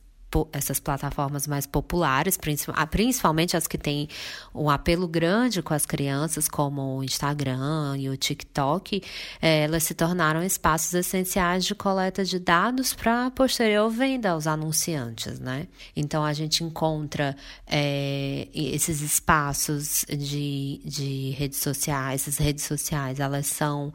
essas 0.52 0.80
plataformas 0.80 1.48
mais 1.48 1.66
populares, 1.66 2.38
ah, 2.74 2.88
principalmente 2.88 3.56
as 3.56 3.68
que 3.68 3.78
têm 3.78 4.08
um 4.54 4.70
apelo 4.70 5.08
grande 5.08 5.62
com 5.62 5.74
as 5.74 5.86
crianças, 5.86 6.48
como 6.48 6.98
o 6.98 7.04
Instagram 7.04 7.98
e 7.98 8.10
o 8.10 8.18
TikTok, 8.18 9.02
é, 9.42 9.64
elas 9.64 9.84
se 9.84 9.94
tornaram 9.94 10.44
espaços 10.44 10.94
essenciais 10.94 11.66
de 11.66 11.74
coleta 11.74 12.24
de 12.24 12.40
dados 12.40 12.94
para 12.94 13.32
posterior 13.32 13.90
venda 13.90 14.32
aos 14.32 14.48
anunciantes, 14.48 15.40
né? 15.40 15.68
Então 15.96 16.24
a 16.24 16.34
gente 16.34 16.64
encontra 16.64 17.36
é, 17.68 18.48
esses 18.54 19.02
espaços 19.02 20.06
de, 20.10 20.82
de 20.84 21.30
redes 21.32 21.60
sociais, 21.60 22.22
essas 22.22 22.38
redes 22.38 22.66
sociais, 22.66 23.20
elas 23.20 23.48
são 23.48 23.94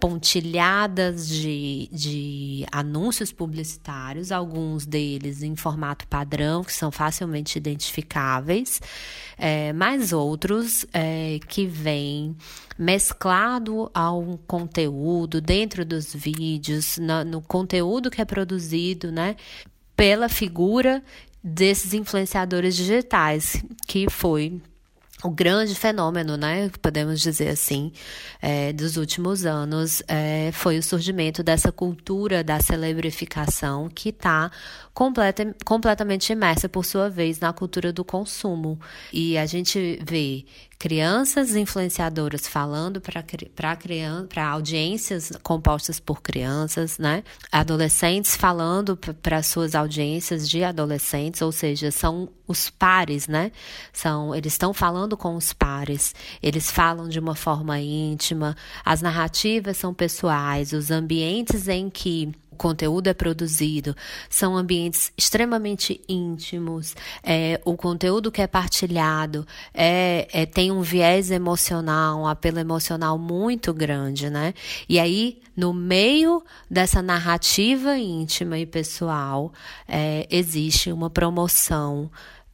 pontilhadas 0.00 1.28
de, 1.28 1.88
de 1.92 2.66
anúncios 2.72 3.30
publicitários, 3.30 4.32
alguns 4.32 4.86
deles 4.86 5.42
em 5.42 5.54
formato 5.54 6.08
padrão, 6.08 6.64
que 6.64 6.72
são 6.72 6.90
facilmente 6.90 7.58
identificáveis, 7.58 8.80
é, 9.36 9.74
mas 9.74 10.12
outros 10.12 10.86
é, 10.94 11.38
que 11.46 11.66
vêm 11.66 12.34
mesclado 12.78 13.90
ao 13.92 14.40
conteúdo 14.46 15.38
dentro 15.38 15.84
dos 15.84 16.14
vídeos, 16.14 16.96
no, 16.96 17.22
no 17.22 17.42
conteúdo 17.42 18.10
que 18.10 18.22
é 18.22 18.24
produzido, 18.24 19.12
né, 19.12 19.36
pela 19.94 20.30
figura 20.30 21.02
desses 21.44 21.92
influenciadores 21.92 22.74
digitais, 22.74 23.62
que 23.86 24.08
foi 24.08 24.62
o 25.22 25.30
grande 25.30 25.74
fenômeno, 25.74 26.36
né, 26.36 26.70
podemos 26.80 27.20
dizer 27.20 27.48
assim, 27.48 27.92
é, 28.40 28.72
dos 28.72 28.96
últimos 28.96 29.44
anos 29.44 30.02
é, 30.08 30.50
foi 30.52 30.78
o 30.78 30.82
surgimento 30.82 31.42
dessa 31.42 31.70
cultura 31.70 32.42
da 32.42 32.60
celebrificação 32.60 33.88
que 33.88 34.08
está 34.08 34.50
completa, 34.94 35.54
completamente 35.64 36.32
imersa, 36.32 36.68
por 36.68 36.84
sua 36.84 37.08
vez, 37.08 37.38
na 37.38 37.52
cultura 37.52 37.92
do 37.92 38.04
consumo. 38.04 38.78
E 39.12 39.36
a 39.36 39.46
gente 39.46 39.98
vê 40.02 40.44
crianças 40.78 41.54
influenciadoras 41.54 42.46
falando 42.46 43.00
para 43.00 44.48
audiências 44.48 45.30
compostas 45.42 46.00
por 46.00 46.22
crianças, 46.22 46.98
né? 46.98 47.22
Adolescentes 47.52 48.34
falando 48.34 48.96
para 48.96 49.42
suas 49.42 49.74
audiências 49.74 50.48
de 50.48 50.64
adolescentes, 50.64 51.42
ou 51.42 51.52
seja, 51.52 51.90
são 51.90 52.30
os 52.50 52.68
pares, 52.68 53.28
né? 53.28 53.52
São, 53.92 54.34
eles 54.34 54.54
estão 54.54 54.74
falando 54.74 55.16
com 55.16 55.36
os 55.36 55.52
pares, 55.52 56.14
eles 56.42 56.70
falam 56.70 57.08
de 57.08 57.18
uma 57.20 57.36
forma 57.36 57.78
íntima, 57.78 58.56
as 58.84 59.00
narrativas 59.00 59.76
são 59.76 59.94
pessoais, 59.94 60.72
os 60.72 60.90
ambientes 60.90 61.68
em 61.68 61.88
que 61.88 62.32
conteúdo 62.60 63.06
é 63.06 63.14
produzido, 63.14 63.96
são 64.28 64.54
ambientes 64.54 65.10
extremamente 65.16 65.98
íntimos, 66.06 66.94
é, 67.22 67.58
o 67.64 67.74
conteúdo 67.74 68.30
que 68.30 68.42
é 68.42 68.46
partilhado 68.46 69.46
é, 69.72 70.28
é, 70.30 70.44
tem 70.44 70.70
um 70.70 70.82
viés 70.82 71.30
emocional, 71.30 72.20
um 72.20 72.26
apelo 72.26 72.58
emocional 72.58 73.16
muito 73.16 73.72
grande, 73.72 74.28
né? 74.28 74.52
E 74.86 75.00
aí, 75.00 75.40
no 75.56 75.72
meio 75.72 76.44
dessa 76.70 77.00
narrativa 77.00 77.96
íntima 77.96 78.58
e 78.58 78.66
pessoal, 78.66 79.54
é, 79.88 80.26
existe 80.30 80.92
uma 80.92 81.08
promoção 81.08 82.10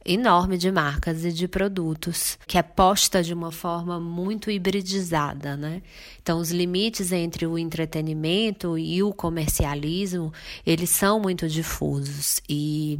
enorme 0.07 0.57
de 0.57 0.71
marcas 0.71 1.25
e 1.25 1.33
de 1.33 1.47
produtos, 1.47 2.39
que 2.47 2.57
é 2.57 2.63
posta 2.63 3.21
de 3.21 3.33
uma 3.33 3.51
forma 3.51 3.99
muito 3.99 4.49
hibridizada, 4.49 5.57
né? 5.57 5.81
Então, 6.21 6.39
os 6.39 6.49
limites 6.49 7.11
entre 7.11 7.45
o 7.45 7.57
entretenimento 7.57 8.77
e 8.77 9.03
o 9.03 9.13
comercialismo, 9.13 10.33
eles 10.65 10.89
são 10.89 11.19
muito 11.19 11.47
difusos 11.47 12.41
e, 12.49 12.99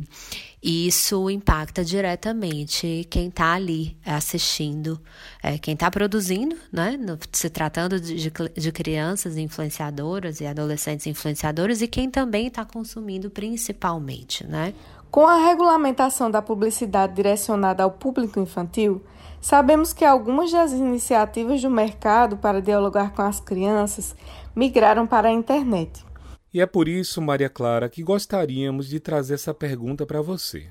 e 0.62 0.88
isso 0.88 1.30
impacta 1.30 1.84
diretamente 1.84 3.08
quem 3.10 3.28
está 3.28 3.54
ali 3.54 3.98
assistindo, 4.06 5.00
é, 5.42 5.58
quem 5.58 5.74
está 5.74 5.90
produzindo, 5.90 6.58
né? 6.72 7.00
Se 7.32 7.50
tratando 7.50 8.00
de, 8.00 8.32
de 8.56 8.72
crianças 8.72 9.38
influenciadoras 9.38 10.42
e 10.42 10.46
adolescentes 10.46 11.08
influenciadoras 11.08 11.82
e 11.82 11.88
quem 11.88 12.10
também 12.10 12.48
está 12.48 12.66
consumindo 12.66 13.30
principalmente, 13.30 14.46
né? 14.46 14.74
Com 15.10 15.26
a 15.26 15.48
regulamentação 15.48 16.30
da 16.30 16.42
publicidade 16.42 17.14
direcionada 17.14 17.84
ao 17.84 17.92
público 17.92 18.40
infantil, 18.40 19.02
sabemos 19.40 19.94
que 19.94 20.04
algumas 20.04 20.52
das 20.52 20.74
iniciativas 20.74 21.62
do 21.62 21.70
mercado 21.70 22.38
para 22.38 22.62
dialogar 22.62 23.14
com 23.14 23.22
as 23.22 23.40
crianças 23.40 24.16
migraram 24.56 25.08
para 25.08 25.30
a 25.30 25.32
internet. 25.32 26.06
E 26.54 26.62
é 26.62 26.66
por 26.66 26.88
isso, 26.88 27.22
Maria 27.22 27.50
Clara, 27.50 27.90
que 27.90 28.04
gostaríamos 28.04 28.88
de 28.88 29.00
trazer 29.00 29.36
essa 29.36 29.54
pergunta 29.54 30.06
para 30.06 30.22
você. 30.22 30.68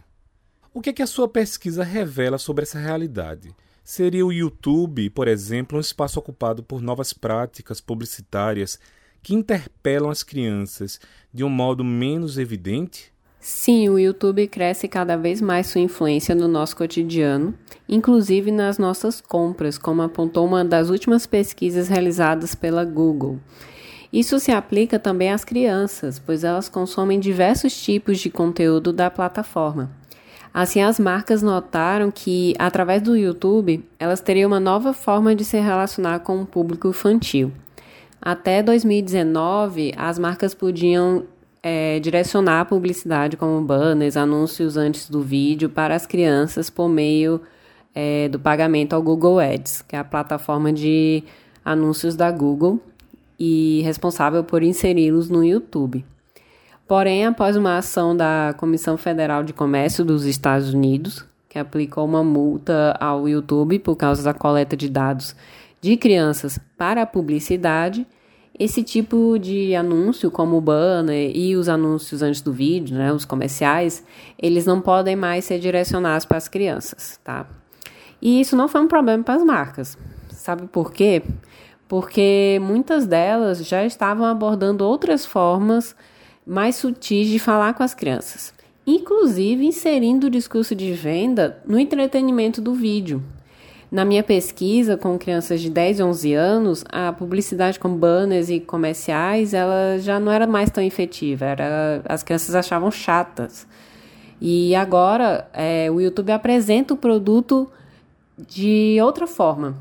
O 0.72 0.80
que, 0.80 0.90
é 0.90 0.92
que 0.92 1.02
a 1.02 1.06
sua 1.06 1.26
pesquisa 1.26 1.82
revela 1.82 2.36
sobre 2.36 2.64
essa 2.64 2.78
realidade? 2.78 3.54
Seria 3.82 4.26
o 4.26 4.32
YouTube, 4.32 5.08
por 5.10 5.28
exemplo, 5.28 5.78
um 5.78 5.80
espaço 5.80 6.18
ocupado 6.18 6.62
por 6.62 6.82
novas 6.82 7.12
práticas 7.12 7.80
publicitárias 7.80 8.78
que 9.22 9.34
interpelam 9.34 10.10
as 10.10 10.22
crianças 10.22 11.00
de 11.32 11.42
um 11.44 11.48
modo 11.48 11.82
menos 11.82 12.36
evidente? 12.36 13.15
Sim, 13.48 13.88
o 13.88 13.96
YouTube 13.96 14.48
cresce 14.48 14.88
cada 14.88 15.16
vez 15.16 15.40
mais 15.40 15.68
sua 15.68 15.80
influência 15.80 16.34
no 16.34 16.48
nosso 16.48 16.74
cotidiano, 16.74 17.54
inclusive 17.88 18.50
nas 18.50 18.76
nossas 18.76 19.20
compras, 19.20 19.78
como 19.78 20.02
apontou 20.02 20.44
uma 20.44 20.64
das 20.64 20.90
últimas 20.90 21.26
pesquisas 21.26 21.86
realizadas 21.86 22.56
pela 22.56 22.84
Google. 22.84 23.38
Isso 24.12 24.40
se 24.40 24.50
aplica 24.50 24.98
também 24.98 25.30
às 25.30 25.44
crianças, 25.44 26.18
pois 26.18 26.42
elas 26.42 26.68
consomem 26.68 27.20
diversos 27.20 27.80
tipos 27.80 28.18
de 28.18 28.30
conteúdo 28.30 28.92
da 28.92 29.08
plataforma. 29.12 29.92
Assim, 30.52 30.82
as 30.82 30.98
marcas 30.98 31.40
notaram 31.40 32.10
que, 32.10 32.52
através 32.58 33.00
do 33.00 33.16
YouTube, 33.16 33.84
elas 33.96 34.18
teriam 34.18 34.48
uma 34.48 34.58
nova 34.58 34.92
forma 34.92 35.36
de 35.36 35.44
se 35.44 35.56
relacionar 35.60 36.18
com 36.18 36.42
o 36.42 36.46
público 36.46 36.88
infantil. 36.88 37.52
Até 38.20 38.60
2019, 38.60 39.94
as 39.96 40.18
marcas 40.18 40.52
podiam 40.52 41.22
é, 41.68 41.98
direcionar 41.98 42.60
a 42.60 42.64
publicidade 42.64 43.36
como 43.36 43.60
banners, 43.60 44.16
anúncios 44.16 44.76
antes 44.76 45.10
do 45.10 45.20
vídeo 45.20 45.68
para 45.68 45.96
as 45.96 46.06
crianças 46.06 46.70
por 46.70 46.88
meio 46.88 47.40
é, 47.92 48.28
do 48.28 48.38
pagamento 48.38 48.92
ao 48.92 49.02
Google 49.02 49.40
Ads, 49.40 49.82
que 49.82 49.96
é 49.96 49.98
a 49.98 50.04
plataforma 50.04 50.72
de 50.72 51.24
anúncios 51.64 52.14
da 52.14 52.30
Google 52.30 52.78
e 53.36 53.80
responsável 53.82 54.44
por 54.44 54.62
inseri-los 54.62 55.28
no 55.28 55.44
YouTube. 55.44 56.04
Porém, 56.86 57.26
após 57.26 57.56
uma 57.56 57.78
ação 57.78 58.16
da 58.16 58.54
Comissão 58.56 58.96
Federal 58.96 59.42
de 59.42 59.52
Comércio 59.52 60.04
dos 60.04 60.24
Estados 60.24 60.72
Unidos, 60.72 61.24
que 61.48 61.58
aplicou 61.58 62.04
uma 62.04 62.22
multa 62.22 62.96
ao 63.00 63.28
YouTube 63.28 63.80
por 63.80 63.96
causa 63.96 64.22
da 64.22 64.32
coleta 64.32 64.76
de 64.76 64.88
dados 64.88 65.34
de 65.80 65.96
crianças 65.96 66.60
para 66.78 67.02
a 67.02 67.06
publicidade, 67.06 68.06
esse 68.58 68.82
tipo 68.82 69.38
de 69.38 69.74
anúncio, 69.74 70.30
como 70.30 70.56
o 70.56 70.60
banner 70.60 71.30
e 71.34 71.56
os 71.56 71.68
anúncios 71.68 72.22
antes 72.22 72.40
do 72.40 72.52
vídeo, 72.52 72.96
né, 72.96 73.12
os 73.12 73.24
comerciais, 73.24 74.02
eles 74.40 74.64
não 74.64 74.80
podem 74.80 75.14
mais 75.14 75.44
ser 75.44 75.58
direcionados 75.58 76.24
para 76.24 76.38
as 76.38 76.48
crianças, 76.48 77.20
tá? 77.22 77.46
E 78.20 78.40
isso 78.40 78.56
não 78.56 78.66
foi 78.66 78.80
um 78.80 78.88
problema 78.88 79.22
para 79.22 79.34
as 79.34 79.44
marcas. 79.44 79.98
Sabe 80.30 80.66
por 80.68 80.92
quê? 80.92 81.22
Porque 81.86 82.58
muitas 82.62 83.06
delas 83.06 83.64
já 83.66 83.84
estavam 83.84 84.24
abordando 84.26 84.84
outras 84.84 85.26
formas 85.26 85.94
mais 86.46 86.76
sutis 86.76 87.28
de 87.28 87.38
falar 87.38 87.74
com 87.74 87.82
as 87.82 87.92
crianças, 87.92 88.54
inclusive 88.86 89.66
inserindo 89.66 90.28
o 90.28 90.30
discurso 90.30 90.74
de 90.74 90.92
venda 90.92 91.62
no 91.66 91.78
entretenimento 91.78 92.60
do 92.60 92.72
vídeo. 92.72 93.22
Na 93.90 94.04
minha 94.04 94.22
pesquisa 94.22 94.96
com 94.96 95.16
crianças 95.16 95.60
de 95.60 95.70
10 95.70 96.00
e 96.00 96.02
11 96.02 96.34
anos, 96.34 96.84
a 96.90 97.12
publicidade 97.12 97.78
com 97.78 97.94
banners 97.96 98.50
e 98.50 98.58
comerciais, 98.58 99.54
ela 99.54 99.98
já 99.98 100.18
não 100.18 100.32
era 100.32 100.46
mais 100.46 100.70
tão 100.70 100.82
efetiva, 100.82 101.44
era, 101.44 102.02
as 102.04 102.22
crianças 102.22 102.54
achavam 102.54 102.90
chatas. 102.90 103.66
E 104.40 104.74
agora 104.74 105.48
é, 105.52 105.88
o 105.90 106.00
YouTube 106.00 106.32
apresenta 106.32 106.94
o 106.94 106.96
produto 106.96 107.70
de 108.36 108.98
outra 109.00 109.26
forma. 109.26 109.76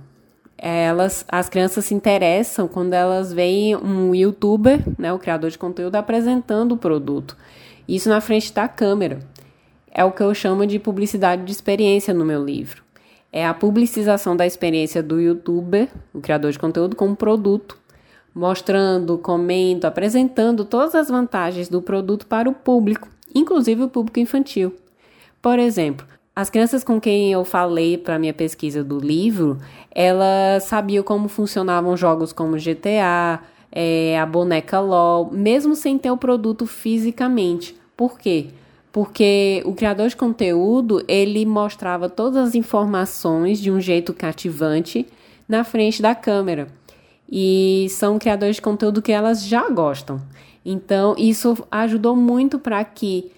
Elas, 0.58 1.26
as 1.28 1.50
crianças 1.50 1.86
se 1.86 1.94
interessam 1.94 2.68
quando 2.68 2.94
elas 2.94 3.34
veem 3.34 3.76
um 3.76 4.16
youtuber, 4.16 4.82
né, 4.98 5.12
o 5.12 5.20
criador 5.20 5.50
de 5.50 5.58
conteúdo, 5.58 5.96
apresentando 5.96 6.74
o 6.74 6.78
produto. 6.78 7.36
Isso 7.88 8.08
na 8.08 8.22
frente 8.22 8.54
da 8.54 8.68
câmera. 8.68 9.20
É 9.92 10.04
o 10.04 10.12
que 10.12 10.22
eu 10.22 10.34
chamo 10.34 10.66
de 10.66 10.78
publicidade 10.78 11.44
de 11.44 11.52
experiência 11.52 12.14
no 12.14 12.24
meu 12.24 12.44
livro. 12.44 12.85
É 13.36 13.46
a 13.46 13.54
publicização 13.54 14.36
da 14.36 14.48
experiência 14.48 15.04
do 15.04 15.20
youtuber, 15.20 15.90
o 16.14 16.22
criador 16.22 16.52
de 16.52 16.58
conteúdo, 16.58 16.96
com 16.96 17.12
o 17.12 17.16
produto, 17.16 17.78
mostrando, 18.34 19.18
comento, 19.18 19.86
apresentando 19.86 20.64
todas 20.64 20.96
as 20.96 21.10
vantagens 21.10 21.68
do 21.68 21.82
produto 21.82 22.26
para 22.26 22.50
o 22.50 22.54
público 22.54 23.10
inclusive 23.36 23.84
o 23.84 23.90
público 23.90 24.20
infantil. 24.20 24.74
Por 25.42 25.60
exemplo, 25.60 26.08
as 26.34 26.50
crianças 26.50 26.84
com 26.84 27.00
quem 27.00 27.34
eu 27.34 27.44
falei 27.44 27.98
para 27.98 28.18
minha 28.18 28.34
pesquisa 28.34 28.84
do 28.84 28.98
livro, 28.98 29.60
elas 29.92 30.64
sabiam 30.64 31.04
como 31.04 31.28
funcionavam 31.28 31.98
jogos 31.98 32.32
como 32.32 32.58
GTA, 32.58 33.42
é, 33.72 34.18
a 34.18 34.26
boneca 34.26 34.80
LOL, 34.80 35.30
mesmo 35.32 35.76
sem 35.76 35.98
ter 35.98 36.10
o 36.10 36.18
produto 36.18 36.66
fisicamente. 36.66 37.76
Por 37.96 38.18
quê? 38.18 38.48
Porque 38.96 39.62
o 39.66 39.74
criador 39.74 40.08
de 40.08 40.16
conteúdo, 40.16 41.04
ele 41.06 41.46
mostrava 41.46 42.08
todas 42.08 42.48
as 42.48 42.56
informações 42.56 43.60
de 43.60 43.70
um 43.70 43.82
jeito 43.82 44.14
cativante 44.14 45.06
na 45.50 45.66
frente 45.66 46.02
da 46.02 46.16
câmera. 46.16 46.70
E 47.30 47.88
são 47.90 48.18
criadores 48.18 48.56
de 48.56 48.62
conteúdo 48.62 49.02
que 49.02 49.12
elas 49.12 49.46
já 49.46 49.68
gostam. 49.68 50.22
Então, 50.64 51.14
isso 51.18 51.58
ajudou 51.70 52.16
muito 52.16 52.58
para 52.58 52.86
que 52.86 53.34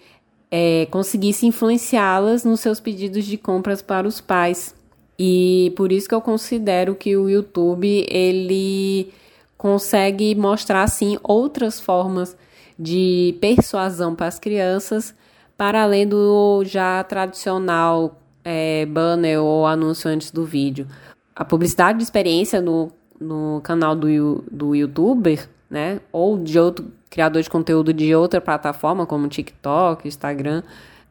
é, 0.52 0.86
conseguisse 0.92 1.48
influenciá-las 1.48 2.44
nos 2.44 2.60
seus 2.60 2.80
pedidos 2.80 3.26
de 3.26 3.36
compras 3.36 3.82
para 3.82 4.08
os 4.08 4.22
pais. 4.22 4.76
E 5.18 5.74
por 5.76 5.92
isso 5.92 6.08
que 6.08 6.14
eu 6.14 6.22
considero 6.22 6.94
que 6.94 7.18
o 7.18 7.28
YouTube 7.28 8.06
ele 8.12 9.12
consegue 9.58 10.36
mostrar 10.36 10.84
assim 10.84 11.18
outras 11.24 11.80
formas 11.80 12.38
de 12.78 13.36
persuasão 13.42 14.14
para 14.14 14.28
as 14.28 14.38
crianças, 14.38 15.16
para 15.58 15.84
além 15.84 16.08
do 16.08 16.64
já 16.64 17.04
tradicional 17.04 18.22
é, 18.44 18.86
banner 18.86 19.42
ou 19.42 19.66
anúncio 19.66 20.10
antes 20.10 20.32
do 20.32 20.46
vídeo. 20.46 20.88
A 21.36 21.44
publicidade 21.44 21.98
de 21.98 22.04
experiência 22.04 22.62
no, 22.62 22.92
no 23.20 23.60
canal 23.64 23.96
do, 23.96 24.44
do 24.50 24.76
youtuber, 24.76 25.50
né, 25.70 26.00
ou 26.12 26.38
de 26.38 26.58
outro 26.60 26.92
criador 27.10 27.42
de 27.42 27.50
conteúdo 27.50 27.94
de 27.94 28.14
outra 28.14 28.40
plataforma, 28.40 29.06
como 29.06 29.28
TikTok, 29.28 30.08
Instagram, 30.08 30.64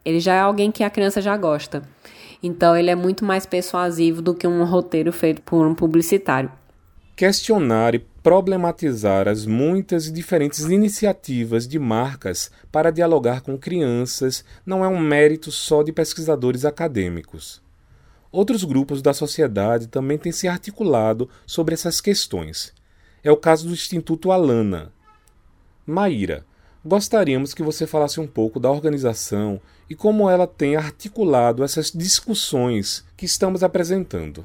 ele 0.04 0.20
já 0.20 0.34
é 0.34 0.40
alguém 0.40 0.70
que 0.70 0.84
a 0.84 0.90
criança 0.90 1.20
já 1.20 1.36
gosta. 1.36 1.82
Então 2.42 2.76
ele 2.76 2.90
é 2.90 2.94
muito 2.94 3.24
mais 3.24 3.44
persuasivo 3.44 4.22
do 4.22 4.34
que 4.34 4.46
um 4.46 4.64
roteiro 4.64 5.12
feito 5.12 5.42
por 5.42 5.66
um 5.66 5.74
publicitário. 5.74 6.50
Questionar 7.16 7.94
e 7.94 7.98
problematizar 8.26 9.28
as 9.28 9.46
muitas 9.46 10.08
e 10.08 10.12
diferentes 10.12 10.64
iniciativas 10.64 11.68
de 11.68 11.78
marcas 11.78 12.50
para 12.72 12.90
dialogar 12.90 13.40
com 13.40 13.56
crianças 13.56 14.44
não 14.66 14.84
é 14.84 14.88
um 14.88 14.98
mérito 14.98 15.52
só 15.52 15.80
de 15.80 15.92
pesquisadores 15.92 16.64
acadêmicos. 16.64 17.62
Outros 18.32 18.64
grupos 18.64 19.00
da 19.00 19.14
sociedade 19.14 19.86
também 19.86 20.18
têm 20.18 20.32
se 20.32 20.48
articulado 20.48 21.30
sobre 21.46 21.74
essas 21.74 22.00
questões. 22.00 22.72
É 23.22 23.30
o 23.30 23.36
caso 23.36 23.68
do 23.68 23.72
Instituto 23.72 24.32
Alana, 24.32 24.92
Maíra, 25.86 26.44
gostaríamos 26.84 27.54
que 27.54 27.62
você 27.62 27.86
falasse 27.86 28.18
um 28.18 28.26
pouco 28.26 28.58
da 28.58 28.68
organização 28.68 29.60
e 29.88 29.94
como 29.94 30.28
ela 30.28 30.48
tem 30.48 30.74
articulado 30.74 31.62
essas 31.62 31.92
discussões 31.92 33.04
que 33.16 33.24
estamos 33.24 33.62
apresentando. 33.62 34.44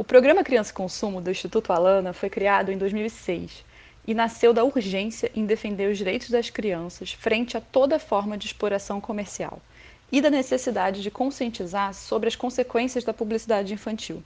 O 0.00 0.04
Programa 0.10 0.42
Criança 0.42 0.70
e 0.70 0.74
Consumo 0.74 1.20
do 1.20 1.30
Instituto 1.30 1.74
Alana 1.74 2.14
foi 2.14 2.30
criado 2.30 2.72
em 2.72 2.78
2006 2.78 3.62
e 4.06 4.14
nasceu 4.14 4.50
da 4.54 4.64
urgência 4.64 5.30
em 5.36 5.44
defender 5.44 5.92
os 5.92 5.98
direitos 5.98 6.30
das 6.30 6.48
crianças 6.48 7.12
frente 7.12 7.54
a 7.54 7.60
toda 7.60 7.98
forma 7.98 8.38
de 8.38 8.46
exploração 8.46 8.98
comercial 8.98 9.60
e 10.10 10.22
da 10.22 10.30
necessidade 10.30 11.02
de 11.02 11.10
conscientizar 11.10 11.92
sobre 11.92 12.28
as 12.28 12.34
consequências 12.34 13.04
da 13.04 13.12
publicidade 13.12 13.74
infantil. 13.74 14.24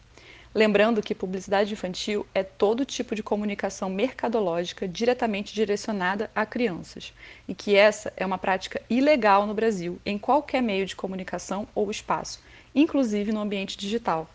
Lembrando 0.54 1.02
que 1.02 1.12
publicidade 1.12 1.72
infantil 1.72 2.24
é 2.32 2.44
todo 2.44 2.84
tipo 2.84 3.16
de 3.16 3.22
comunicação 3.24 3.90
mercadológica 3.90 4.86
diretamente 4.86 5.52
direcionada 5.52 6.30
a 6.36 6.46
crianças 6.46 7.12
e 7.48 7.54
que 7.54 7.74
essa 7.74 8.12
é 8.16 8.24
uma 8.24 8.38
prática 8.38 8.80
ilegal 8.88 9.44
no 9.44 9.54
Brasil, 9.54 9.98
em 10.06 10.18
qualquer 10.18 10.62
meio 10.62 10.86
de 10.86 10.94
comunicação 10.94 11.66
ou 11.74 11.90
espaço, 11.90 12.40
inclusive 12.72 13.32
no 13.32 13.40
ambiente 13.40 13.76
digital. 13.76 14.30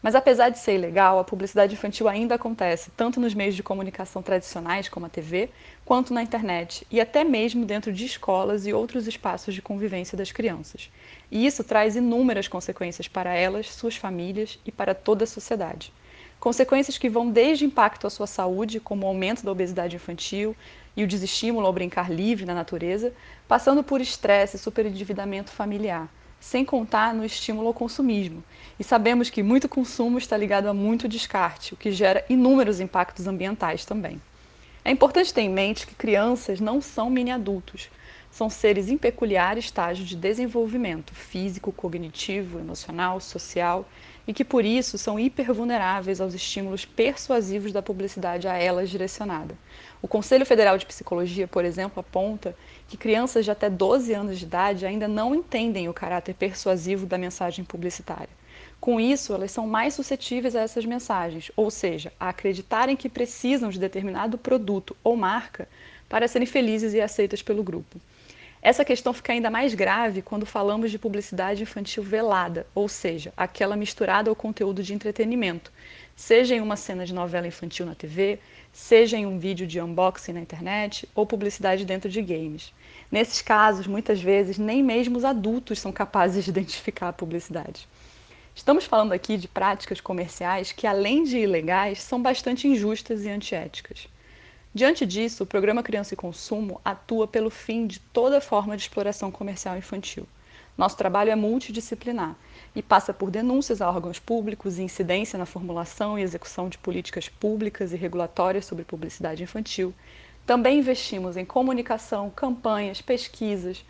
Mas 0.00 0.14
apesar 0.14 0.48
de 0.50 0.58
ser 0.58 0.76
ilegal, 0.76 1.18
a 1.18 1.24
publicidade 1.24 1.74
infantil 1.74 2.08
ainda 2.08 2.36
acontece 2.36 2.90
tanto 2.96 3.18
nos 3.18 3.34
meios 3.34 3.56
de 3.56 3.64
comunicação 3.64 4.22
tradicionais, 4.22 4.88
como 4.88 5.06
a 5.06 5.08
TV, 5.08 5.50
quanto 5.84 6.14
na 6.14 6.22
internet 6.22 6.86
e 6.88 7.00
até 7.00 7.24
mesmo 7.24 7.64
dentro 7.64 7.92
de 7.92 8.04
escolas 8.04 8.64
e 8.64 8.72
outros 8.72 9.08
espaços 9.08 9.54
de 9.54 9.60
convivência 9.60 10.16
das 10.16 10.30
crianças. 10.30 10.88
E 11.30 11.44
isso 11.44 11.64
traz 11.64 11.96
inúmeras 11.96 12.46
consequências 12.46 13.08
para 13.08 13.34
elas, 13.34 13.74
suas 13.74 13.96
famílias 13.96 14.58
e 14.64 14.70
para 14.70 14.94
toda 14.94 15.24
a 15.24 15.26
sociedade. 15.26 15.92
Consequências 16.38 16.96
que 16.96 17.08
vão 17.08 17.28
desde 17.28 17.64
impacto 17.64 18.06
à 18.06 18.10
sua 18.10 18.28
saúde, 18.28 18.78
como 18.78 19.04
o 19.04 19.08
aumento 19.08 19.44
da 19.44 19.50
obesidade 19.50 19.96
infantil 19.96 20.54
e 20.96 21.02
o 21.02 21.08
desestímulo 21.08 21.66
ao 21.66 21.72
brincar 21.72 22.08
livre 22.08 22.46
na 22.46 22.54
natureza, 22.54 23.12
passando 23.48 23.82
por 23.82 24.00
estresse 24.00 24.54
e 24.54 24.60
superendividamento 24.60 25.50
familiar 25.50 26.08
sem 26.40 26.64
contar 26.64 27.14
no 27.14 27.24
estímulo 27.24 27.68
ao 27.68 27.74
consumismo. 27.74 28.42
E 28.78 28.84
sabemos 28.84 29.30
que 29.30 29.42
muito 29.42 29.68
consumo 29.68 30.18
está 30.18 30.36
ligado 30.36 30.68
a 30.68 30.74
muito 30.74 31.08
descarte, 31.08 31.74
o 31.74 31.76
que 31.76 31.90
gera 31.92 32.24
inúmeros 32.28 32.80
impactos 32.80 33.26
ambientais 33.26 33.84
também. 33.84 34.20
É 34.84 34.90
importante 34.90 35.34
ter 35.34 35.42
em 35.42 35.50
mente 35.50 35.86
que 35.86 35.94
crianças 35.94 36.60
não 36.60 36.80
são 36.80 37.10
mini-adultos, 37.10 37.90
são 38.30 38.48
seres 38.48 38.88
em 38.88 38.96
peculiar 38.96 39.58
estágio 39.58 40.04
de 40.04 40.14
desenvolvimento 40.14 41.14
físico, 41.14 41.72
cognitivo, 41.72 42.58
emocional, 42.58 43.20
social 43.20 43.86
e 44.26 44.32
que 44.32 44.44
por 44.44 44.64
isso 44.64 44.98
são 44.98 45.18
hipervulneráveis 45.18 46.20
aos 46.20 46.34
estímulos 46.34 46.84
persuasivos 46.84 47.72
da 47.72 47.82
publicidade 47.82 48.46
a 48.46 48.56
elas 48.56 48.90
direcionada. 48.90 49.56
O 50.02 50.06
Conselho 50.06 50.46
Federal 50.46 50.76
de 50.76 50.86
Psicologia, 50.86 51.48
por 51.48 51.64
exemplo, 51.64 52.00
aponta 52.00 52.54
que 52.88 52.96
crianças 52.96 53.44
de 53.44 53.50
até 53.50 53.68
12 53.68 54.12
anos 54.14 54.38
de 54.38 54.46
idade 54.46 54.86
ainda 54.86 55.06
não 55.06 55.34
entendem 55.34 55.88
o 55.88 55.94
caráter 55.94 56.34
persuasivo 56.34 57.04
da 57.04 57.18
mensagem 57.18 57.64
publicitária. 57.64 58.30
Com 58.80 58.98
isso, 58.98 59.34
elas 59.34 59.50
são 59.50 59.66
mais 59.66 59.94
suscetíveis 59.94 60.56
a 60.56 60.60
essas 60.60 60.84
mensagens, 60.84 61.52
ou 61.54 61.70
seja, 61.70 62.12
a 62.18 62.30
acreditarem 62.30 62.96
que 62.96 63.08
precisam 63.08 63.68
de 63.68 63.78
determinado 63.78 64.38
produto 64.38 64.96
ou 65.04 65.16
marca 65.16 65.68
para 66.08 66.26
serem 66.26 66.46
felizes 66.46 66.94
e 66.94 67.00
aceitas 67.00 67.42
pelo 67.42 67.62
grupo. 67.62 68.00
Essa 68.62 68.84
questão 68.84 69.12
fica 69.12 69.32
ainda 69.32 69.50
mais 69.50 69.74
grave 69.74 70.22
quando 70.22 70.46
falamos 70.46 70.90
de 70.90 70.98
publicidade 70.98 71.62
infantil 71.62 72.02
velada, 72.02 72.66
ou 72.74 72.88
seja, 72.88 73.32
aquela 73.36 73.76
misturada 73.76 74.30
ao 74.30 74.36
conteúdo 74.36 74.82
de 74.82 74.94
entretenimento, 74.94 75.70
seja 76.18 76.56
em 76.56 76.60
uma 76.60 76.74
cena 76.74 77.06
de 77.06 77.14
novela 77.14 77.46
infantil 77.46 77.86
na 77.86 77.94
TV, 77.94 78.40
seja 78.72 79.16
em 79.16 79.24
um 79.24 79.38
vídeo 79.38 79.68
de 79.68 79.80
unboxing 79.80 80.32
na 80.32 80.40
internet 80.40 81.08
ou 81.14 81.24
publicidade 81.24 81.84
dentro 81.84 82.10
de 82.10 82.20
games. 82.20 82.74
Nesses 83.08 83.40
casos, 83.40 83.86
muitas 83.86 84.20
vezes, 84.20 84.58
nem 84.58 84.82
mesmo 84.82 85.16
os 85.16 85.24
adultos 85.24 85.78
são 85.78 85.92
capazes 85.92 86.42
de 86.44 86.50
identificar 86.50 87.10
a 87.10 87.12
publicidade. 87.12 87.88
Estamos 88.52 88.84
falando 88.84 89.12
aqui 89.12 89.36
de 89.36 89.46
práticas 89.46 90.00
comerciais 90.00 90.72
que, 90.72 90.88
além 90.88 91.22
de 91.22 91.38
ilegais, 91.38 92.02
são 92.02 92.20
bastante 92.20 92.66
injustas 92.66 93.24
e 93.24 93.30
antiéticas. 93.30 94.08
Diante 94.74 95.06
disso, 95.06 95.44
o 95.44 95.46
programa 95.46 95.84
Criança 95.84 96.14
e 96.14 96.16
Consumo 96.16 96.80
atua 96.84 97.28
pelo 97.28 97.48
fim 97.48 97.86
de 97.86 98.00
toda 98.00 98.40
forma 98.40 98.76
de 98.76 98.82
exploração 98.82 99.30
comercial 99.30 99.78
infantil. 99.78 100.26
Nosso 100.76 100.96
trabalho 100.96 101.30
é 101.30 101.36
multidisciplinar 101.36 102.36
e 102.78 102.82
passa 102.82 103.12
por 103.12 103.28
denúncias 103.28 103.82
a 103.82 103.88
órgãos 103.90 104.20
públicos 104.20 104.78
e 104.78 104.82
incidência 104.82 105.36
na 105.36 105.44
formulação 105.44 106.16
e 106.16 106.22
execução 106.22 106.68
de 106.68 106.78
políticas 106.78 107.28
públicas 107.28 107.92
e 107.92 107.96
regulatórias 107.96 108.66
sobre 108.66 108.84
publicidade 108.84 109.42
infantil. 109.42 109.92
Também 110.46 110.78
investimos 110.78 111.36
em 111.36 111.44
comunicação, 111.44 112.30
campanhas, 112.30 113.02
pesquisas, 113.02 113.84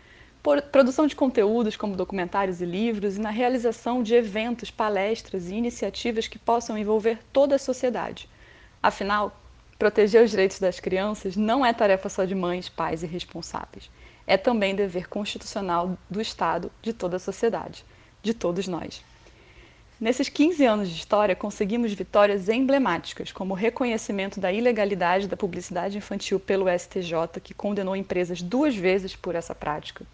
produção 0.71 1.05
de 1.05 1.15
conteúdos 1.15 1.77
como 1.77 1.95
documentários 1.95 2.61
e 2.61 2.65
livros 2.65 3.15
e 3.15 3.21
na 3.21 3.29
realização 3.29 4.01
de 4.01 4.15
eventos, 4.15 4.71
palestras 4.71 5.49
e 5.49 5.53
iniciativas 5.53 6.27
que 6.27 6.39
possam 6.39 6.75
envolver 6.75 7.19
toda 7.31 7.57
a 7.57 7.59
sociedade. 7.59 8.27
Afinal, 8.81 9.39
proteger 9.77 10.23
os 10.23 10.31
direitos 10.31 10.59
das 10.59 10.79
crianças 10.79 11.35
não 11.35 11.63
é 11.63 11.71
tarefa 11.73 12.09
só 12.09 12.25
de 12.25 12.33
mães, 12.33 12.67
pais 12.67 13.03
e 13.03 13.05
responsáveis. 13.05 13.87
É 14.25 14.35
também 14.35 14.73
dever 14.73 15.07
constitucional 15.07 15.95
do 16.09 16.19
Estado, 16.19 16.71
de 16.81 16.91
toda 16.91 17.17
a 17.17 17.19
sociedade, 17.19 17.85
de 18.21 18.33
todos 18.33 18.67
nós. 18.67 19.03
Nesses 19.99 20.29
15 20.29 20.65
anos 20.65 20.89
de 20.89 20.95
história, 20.95 21.35
conseguimos 21.35 21.91
vitórias 21.91 22.47
emblemáticas, 22.47 23.33
como 23.33 23.53
o 23.53 23.57
reconhecimento 23.57 24.39
da 24.39 24.49
ilegalidade 24.49 25.27
da 25.27 25.35
publicidade 25.35 25.97
infantil 25.97 26.39
pelo 26.39 26.67
STJ, 26.69 27.41
que 27.43 27.53
condenou 27.53 27.95
empresas 27.95 28.41
duas 28.41 28.73
vezes 28.75 29.13
por 29.13 29.35
essa 29.35 29.53
prática. 29.53 30.05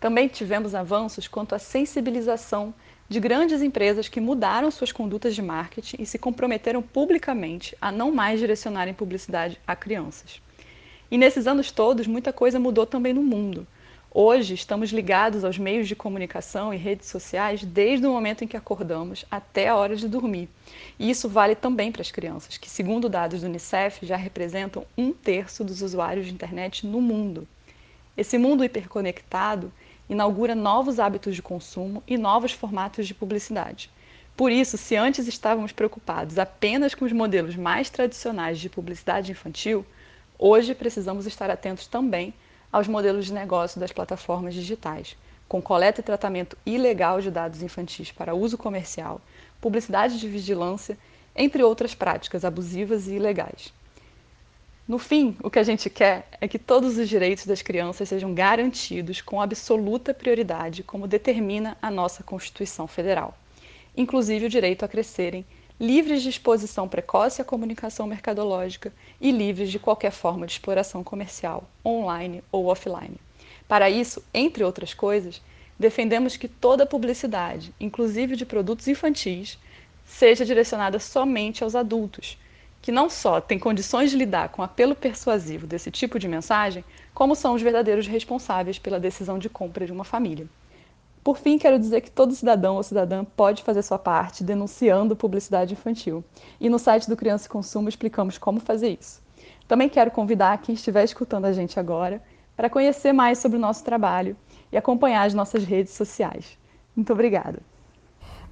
Também 0.00 0.28
tivemos 0.28 0.74
avanços 0.74 1.28
quanto 1.28 1.54
à 1.54 1.58
sensibilização 1.58 2.72
de 3.06 3.20
grandes 3.20 3.62
empresas 3.62 4.08
que 4.08 4.20
mudaram 4.20 4.70
suas 4.70 4.92
condutas 4.92 5.34
de 5.34 5.42
marketing 5.42 5.96
e 6.00 6.06
se 6.06 6.18
comprometeram 6.18 6.82
publicamente 6.82 7.76
a 7.80 7.92
não 7.92 8.10
mais 8.10 8.38
direcionarem 8.38 8.94
publicidade 8.94 9.60
a 9.66 9.76
crianças. 9.76 10.40
E 11.10 11.18
nesses 11.18 11.46
anos 11.46 11.70
todos, 11.70 12.06
muita 12.06 12.32
coisa 12.32 12.58
mudou 12.58 12.86
também 12.86 13.12
no 13.12 13.22
mundo. 13.22 13.66
Hoje 14.20 14.52
estamos 14.52 14.90
ligados 14.90 15.44
aos 15.44 15.58
meios 15.58 15.86
de 15.86 15.94
comunicação 15.94 16.74
e 16.74 16.76
redes 16.76 17.06
sociais 17.06 17.62
desde 17.62 18.04
o 18.04 18.10
momento 18.10 18.42
em 18.42 18.48
que 18.48 18.56
acordamos 18.56 19.24
até 19.30 19.68
a 19.68 19.76
hora 19.76 19.94
de 19.94 20.08
dormir. 20.08 20.48
E 20.98 21.08
isso 21.08 21.28
vale 21.28 21.54
também 21.54 21.92
para 21.92 22.02
as 22.02 22.10
crianças, 22.10 22.58
que, 22.58 22.68
segundo 22.68 23.08
dados 23.08 23.42
do 23.42 23.46
Unicef, 23.46 24.04
já 24.04 24.16
representam 24.16 24.84
um 24.96 25.12
terço 25.12 25.62
dos 25.62 25.82
usuários 25.82 26.26
de 26.26 26.32
internet 26.32 26.84
no 26.84 27.00
mundo. 27.00 27.46
Esse 28.16 28.36
mundo 28.38 28.64
hiperconectado 28.64 29.72
inaugura 30.10 30.52
novos 30.52 30.98
hábitos 30.98 31.36
de 31.36 31.40
consumo 31.40 32.02
e 32.04 32.18
novos 32.18 32.50
formatos 32.50 33.06
de 33.06 33.14
publicidade. 33.14 33.88
Por 34.36 34.50
isso, 34.50 34.76
se 34.76 34.96
antes 34.96 35.28
estávamos 35.28 35.70
preocupados 35.70 36.40
apenas 36.40 36.92
com 36.92 37.04
os 37.04 37.12
modelos 37.12 37.54
mais 37.54 37.88
tradicionais 37.88 38.58
de 38.58 38.68
publicidade 38.68 39.30
infantil, 39.30 39.86
hoje 40.36 40.74
precisamos 40.74 41.24
estar 41.24 41.48
atentos 41.52 41.86
também 41.86 42.34
aos 42.72 42.86
modelos 42.86 43.26
de 43.26 43.32
negócio 43.32 43.80
das 43.80 43.92
plataformas 43.92 44.54
digitais, 44.54 45.16
com 45.48 45.62
coleta 45.62 46.00
e 46.00 46.04
tratamento 46.04 46.56
ilegal 46.66 47.20
de 47.20 47.30
dados 47.30 47.62
infantis 47.62 48.12
para 48.12 48.34
uso 48.34 48.58
comercial, 48.58 49.20
publicidade 49.60 50.18
de 50.18 50.28
vigilância, 50.28 50.98
entre 51.34 51.62
outras 51.62 51.94
práticas 51.94 52.44
abusivas 52.44 53.06
e 53.06 53.14
ilegais. 53.14 53.72
No 54.86 54.98
fim, 54.98 55.36
o 55.42 55.50
que 55.50 55.58
a 55.58 55.62
gente 55.62 55.90
quer 55.90 56.26
é 56.40 56.48
que 56.48 56.58
todos 56.58 56.96
os 56.96 57.08
direitos 57.08 57.46
das 57.46 57.60
crianças 57.60 58.08
sejam 58.08 58.32
garantidos 58.34 59.20
com 59.20 59.40
absoluta 59.40 60.14
prioridade, 60.14 60.82
como 60.82 61.06
determina 61.06 61.76
a 61.80 61.90
nossa 61.90 62.22
Constituição 62.22 62.86
Federal, 62.86 63.36
inclusive 63.96 64.46
o 64.46 64.50
direito 64.50 64.84
a 64.84 64.88
crescerem 64.88 65.44
livres 65.80 66.22
de 66.22 66.28
exposição 66.28 66.88
precoce 66.88 67.40
à 67.40 67.44
comunicação 67.44 68.06
mercadológica 68.06 68.92
e 69.20 69.30
livres 69.30 69.70
de 69.70 69.78
qualquer 69.78 70.10
forma 70.10 70.44
de 70.44 70.52
exploração 70.52 71.04
comercial, 71.04 71.70
online 71.84 72.42
ou 72.50 72.66
offline. 72.66 73.16
Para 73.68 73.88
isso, 73.88 74.24
entre 74.34 74.64
outras 74.64 74.92
coisas, 74.92 75.40
defendemos 75.78 76.36
que 76.36 76.48
toda 76.48 76.84
publicidade, 76.84 77.72
inclusive 77.78 78.34
de 78.34 78.44
produtos 78.44 78.88
infantis, 78.88 79.56
seja 80.04 80.44
direcionada 80.44 80.98
somente 80.98 81.62
aos 81.62 81.76
adultos, 81.76 82.36
que 82.82 82.90
não 82.90 83.08
só 83.08 83.40
têm 83.40 83.58
condições 83.58 84.10
de 84.10 84.16
lidar 84.16 84.48
com 84.48 84.62
o 84.62 84.64
apelo 84.64 84.96
persuasivo 84.96 85.66
desse 85.66 85.90
tipo 85.92 86.18
de 86.18 86.26
mensagem, 86.26 86.84
como 87.14 87.36
são 87.36 87.54
os 87.54 87.62
verdadeiros 87.62 88.06
responsáveis 88.06 88.78
pela 88.78 88.98
decisão 88.98 89.38
de 89.38 89.48
compra 89.48 89.86
de 89.86 89.92
uma 89.92 90.04
família. 90.04 90.48
Por 91.28 91.36
fim, 91.36 91.58
quero 91.58 91.78
dizer 91.78 92.00
que 92.00 92.10
todo 92.10 92.34
cidadão 92.34 92.76
ou 92.76 92.82
cidadã 92.82 93.22
pode 93.22 93.62
fazer 93.62 93.82
sua 93.82 93.98
parte 93.98 94.42
denunciando 94.42 95.14
publicidade 95.14 95.74
infantil. 95.74 96.24
E 96.58 96.70
no 96.70 96.78
site 96.78 97.06
do 97.06 97.14
Criança 97.14 97.44
e 97.44 97.50
Consumo 97.50 97.86
explicamos 97.86 98.38
como 98.38 98.60
fazer 98.60 98.96
isso. 98.98 99.20
Também 99.68 99.90
quero 99.90 100.10
convidar 100.10 100.56
quem 100.56 100.74
estiver 100.74 101.04
escutando 101.04 101.44
a 101.44 101.52
gente 101.52 101.78
agora 101.78 102.22
para 102.56 102.70
conhecer 102.70 103.12
mais 103.12 103.36
sobre 103.36 103.58
o 103.58 103.60
nosso 103.60 103.84
trabalho 103.84 104.38
e 104.72 104.78
acompanhar 104.78 105.26
as 105.26 105.34
nossas 105.34 105.64
redes 105.64 105.92
sociais. 105.92 106.56
Muito 106.96 107.12
obrigada. 107.12 107.60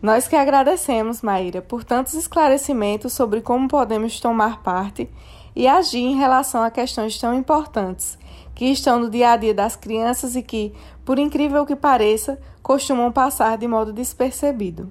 Nós 0.03 0.29
que 0.29 0.37
agradecemos, 0.37 1.23
Maíra, 1.23 1.63
por 1.63 1.83
tantos 1.83 2.13
esclarecimentos 2.13 3.15
sobre 3.15 3.41
como 3.41 3.69
podemos 3.69 4.21
tomar 4.21 4.63
parte 4.63 5.09
e 5.57 5.67
agir 5.67 6.05
em 6.05 6.19
relação 6.19 6.63
a 6.63 6.71
questões 6.71 7.19
tão 7.19 7.33
importantes 7.33 8.19
que 8.57 8.65
estão 8.65 8.99
no 8.99 9.11
dia 9.11 9.33
a 9.33 9.37
dia 9.37 9.53
das 9.53 9.77
crianças 9.77 10.35
e 10.35 10.43
que, 10.43 10.73
por 11.05 11.19
incrível 11.19 11.67
que 11.67 11.77
pareça, 11.77 12.39
costumam 12.63 13.13
passar 13.13 13.59
de 13.59 13.69
modo 13.69 13.93
despercebido. 13.93 14.91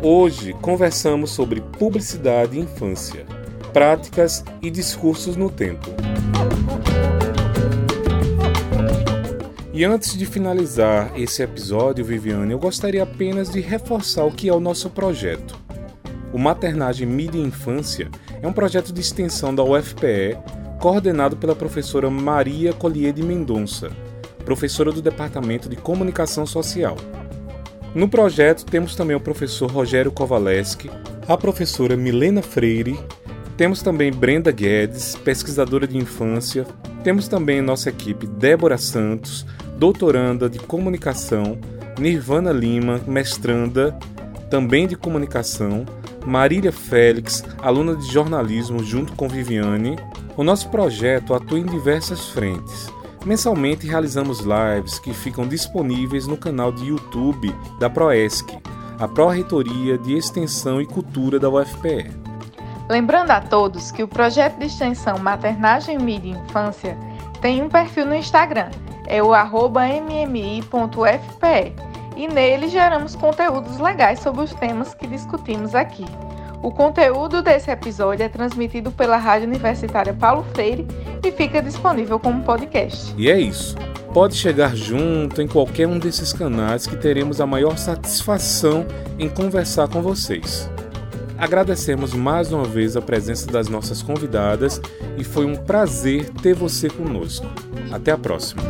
Hoje 0.00 0.52
conversamos 0.60 1.30
sobre 1.30 1.60
publicidade 1.60 2.56
e 2.56 2.60
infância, 2.60 3.26
práticas 3.72 4.44
e 4.62 4.70
discursos 4.70 5.34
no 5.34 5.50
tempo. 5.50 5.90
E 9.76 9.84
antes 9.84 10.16
de 10.16 10.24
finalizar 10.24 11.10
esse 11.16 11.42
episódio, 11.42 12.04
Viviane, 12.04 12.52
eu 12.52 12.60
gostaria 12.60 13.02
apenas 13.02 13.50
de 13.50 13.60
reforçar 13.60 14.24
o 14.24 14.30
que 14.30 14.48
é 14.48 14.54
o 14.54 14.60
nosso 14.60 14.88
projeto. 14.88 15.58
O 16.32 16.38
Maternagem 16.38 17.08
Mídia 17.08 17.40
e 17.40 17.42
Infância 17.42 18.08
é 18.40 18.46
um 18.46 18.52
projeto 18.52 18.92
de 18.92 19.00
extensão 19.00 19.52
da 19.52 19.64
UFPE, 19.64 20.38
coordenado 20.80 21.36
pela 21.36 21.56
professora 21.56 22.08
Maria 22.08 22.72
Collier 22.72 23.12
de 23.12 23.24
Mendonça, 23.24 23.90
professora 24.44 24.92
do 24.92 25.02
Departamento 25.02 25.68
de 25.68 25.74
Comunicação 25.74 26.46
Social. 26.46 26.96
No 27.96 28.08
projeto 28.08 28.64
temos 28.64 28.94
também 28.94 29.16
o 29.16 29.20
professor 29.20 29.68
Rogério 29.68 30.12
Kovaleski, 30.12 30.88
a 31.26 31.36
professora 31.36 31.96
Milena 31.96 32.42
Freire, 32.42 32.96
temos 33.56 33.82
também 33.82 34.12
Brenda 34.12 34.52
Guedes, 34.52 35.16
pesquisadora 35.16 35.86
de 35.86 35.96
infância, 35.96 36.64
temos 37.02 37.28
também 37.28 37.60
nossa 37.60 37.90
equipe 37.90 38.26
Débora 38.26 38.78
Santos, 38.78 39.44
doutoranda 39.84 40.48
de 40.48 40.58
comunicação, 40.58 41.58
Nirvana 41.98 42.50
Lima, 42.50 42.98
mestranda 43.06 43.94
também 44.48 44.86
de 44.86 44.96
comunicação, 44.96 45.84
Marília 46.24 46.72
Félix, 46.72 47.44
aluna 47.60 47.94
de 47.94 48.10
jornalismo 48.10 48.82
junto 48.82 49.12
com 49.12 49.28
Viviane. 49.28 49.98
O 50.38 50.42
nosso 50.42 50.70
projeto 50.70 51.34
atua 51.34 51.58
em 51.58 51.66
diversas 51.66 52.30
frentes. 52.30 52.90
Mensalmente 53.26 53.86
realizamos 53.86 54.40
lives 54.40 54.98
que 54.98 55.12
ficam 55.12 55.46
disponíveis 55.46 56.26
no 56.26 56.38
canal 56.38 56.72
de 56.72 56.86
YouTube 56.86 57.54
da 57.78 57.90
Proesc, 57.90 58.58
a 58.98 59.06
Pró-Reitoria 59.06 59.98
de 59.98 60.16
Extensão 60.16 60.80
e 60.80 60.86
Cultura 60.86 61.38
da 61.38 61.50
UFPE. 61.50 62.10
Lembrando 62.88 63.32
a 63.32 63.42
todos 63.42 63.92
que 63.92 64.02
o 64.02 64.08
projeto 64.08 64.58
de 64.58 64.64
extensão 64.64 65.18
Maternagem, 65.18 65.98
Mídia 65.98 66.32
e 66.32 66.42
Infância 66.42 66.96
tem 67.42 67.62
um 67.62 67.68
perfil 67.68 68.06
no 68.06 68.14
Instagram 68.14 68.70
é 69.06 69.22
o 69.22 69.32
mmi.fpe 69.32 70.64
e 72.16 72.28
nele 72.28 72.68
geramos 72.68 73.14
conteúdos 73.16 73.78
legais 73.78 74.20
sobre 74.20 74.42
os 74.42 74.54
temas 74.54 74.94
que 74.94 75.06
discutimos 75.06 75.74
aqui. 75.74 76.04
O 76.62 76.70
conteúdo 76.70 77.42
desse 77.42 77.70
episódio 77.70 78.24
é 78.24 78.28
transmitido 78.28 78.90
pela 78.90 79.18
Rádio 79.18 79.46
Universitária 79.46 80.14
Paulo 80.14 80.44
Freire 80.54 80.86
e 81.22 81.30
fica 81.30 81.60
disponível 81.60 82.18
como 82.18 82.42
podcast. 82.42 83.14
E 83.18 83.30
é 83.30 83.38
isso. 83.38 83.76
Pode 84.14 84.34
chegar 84.34 84.74
junto 84.74 85.42
em 85.42 85.48
qualquer 85.48 85.86
um 85.86 85.98
desses 85.98 86.32
canais 86.32 86.86
que 86.86 86.96
teremos 86.96 87.40
a 87.40 87.46
maior 87.46 87.76
satisfação 87.76 88.86
em 89.18 89.28
conversar 89.28 89.88
com 89.88 90.00
vocês. 90.00 90.70
Agradecemos 91.36 92.14
mais 92.14 92.52
uma 92.52 92.64
vez 92.64 92.96
a 92.96 93.02
presença 93.02 93.46
das 93.46 93.68
nossas 93.68 94.02
convidadas 94.02 94.80
e 95.18 95.24
foi 95.24 95.44
um 95.44 95.56
prazer 95.56 96.30
ter 96.42 96.54
você 96.54 96.88
conosco. 96.88 97.46
Até 97.90 98.12
a 98.12 98.18
próxima! 98.18 98.62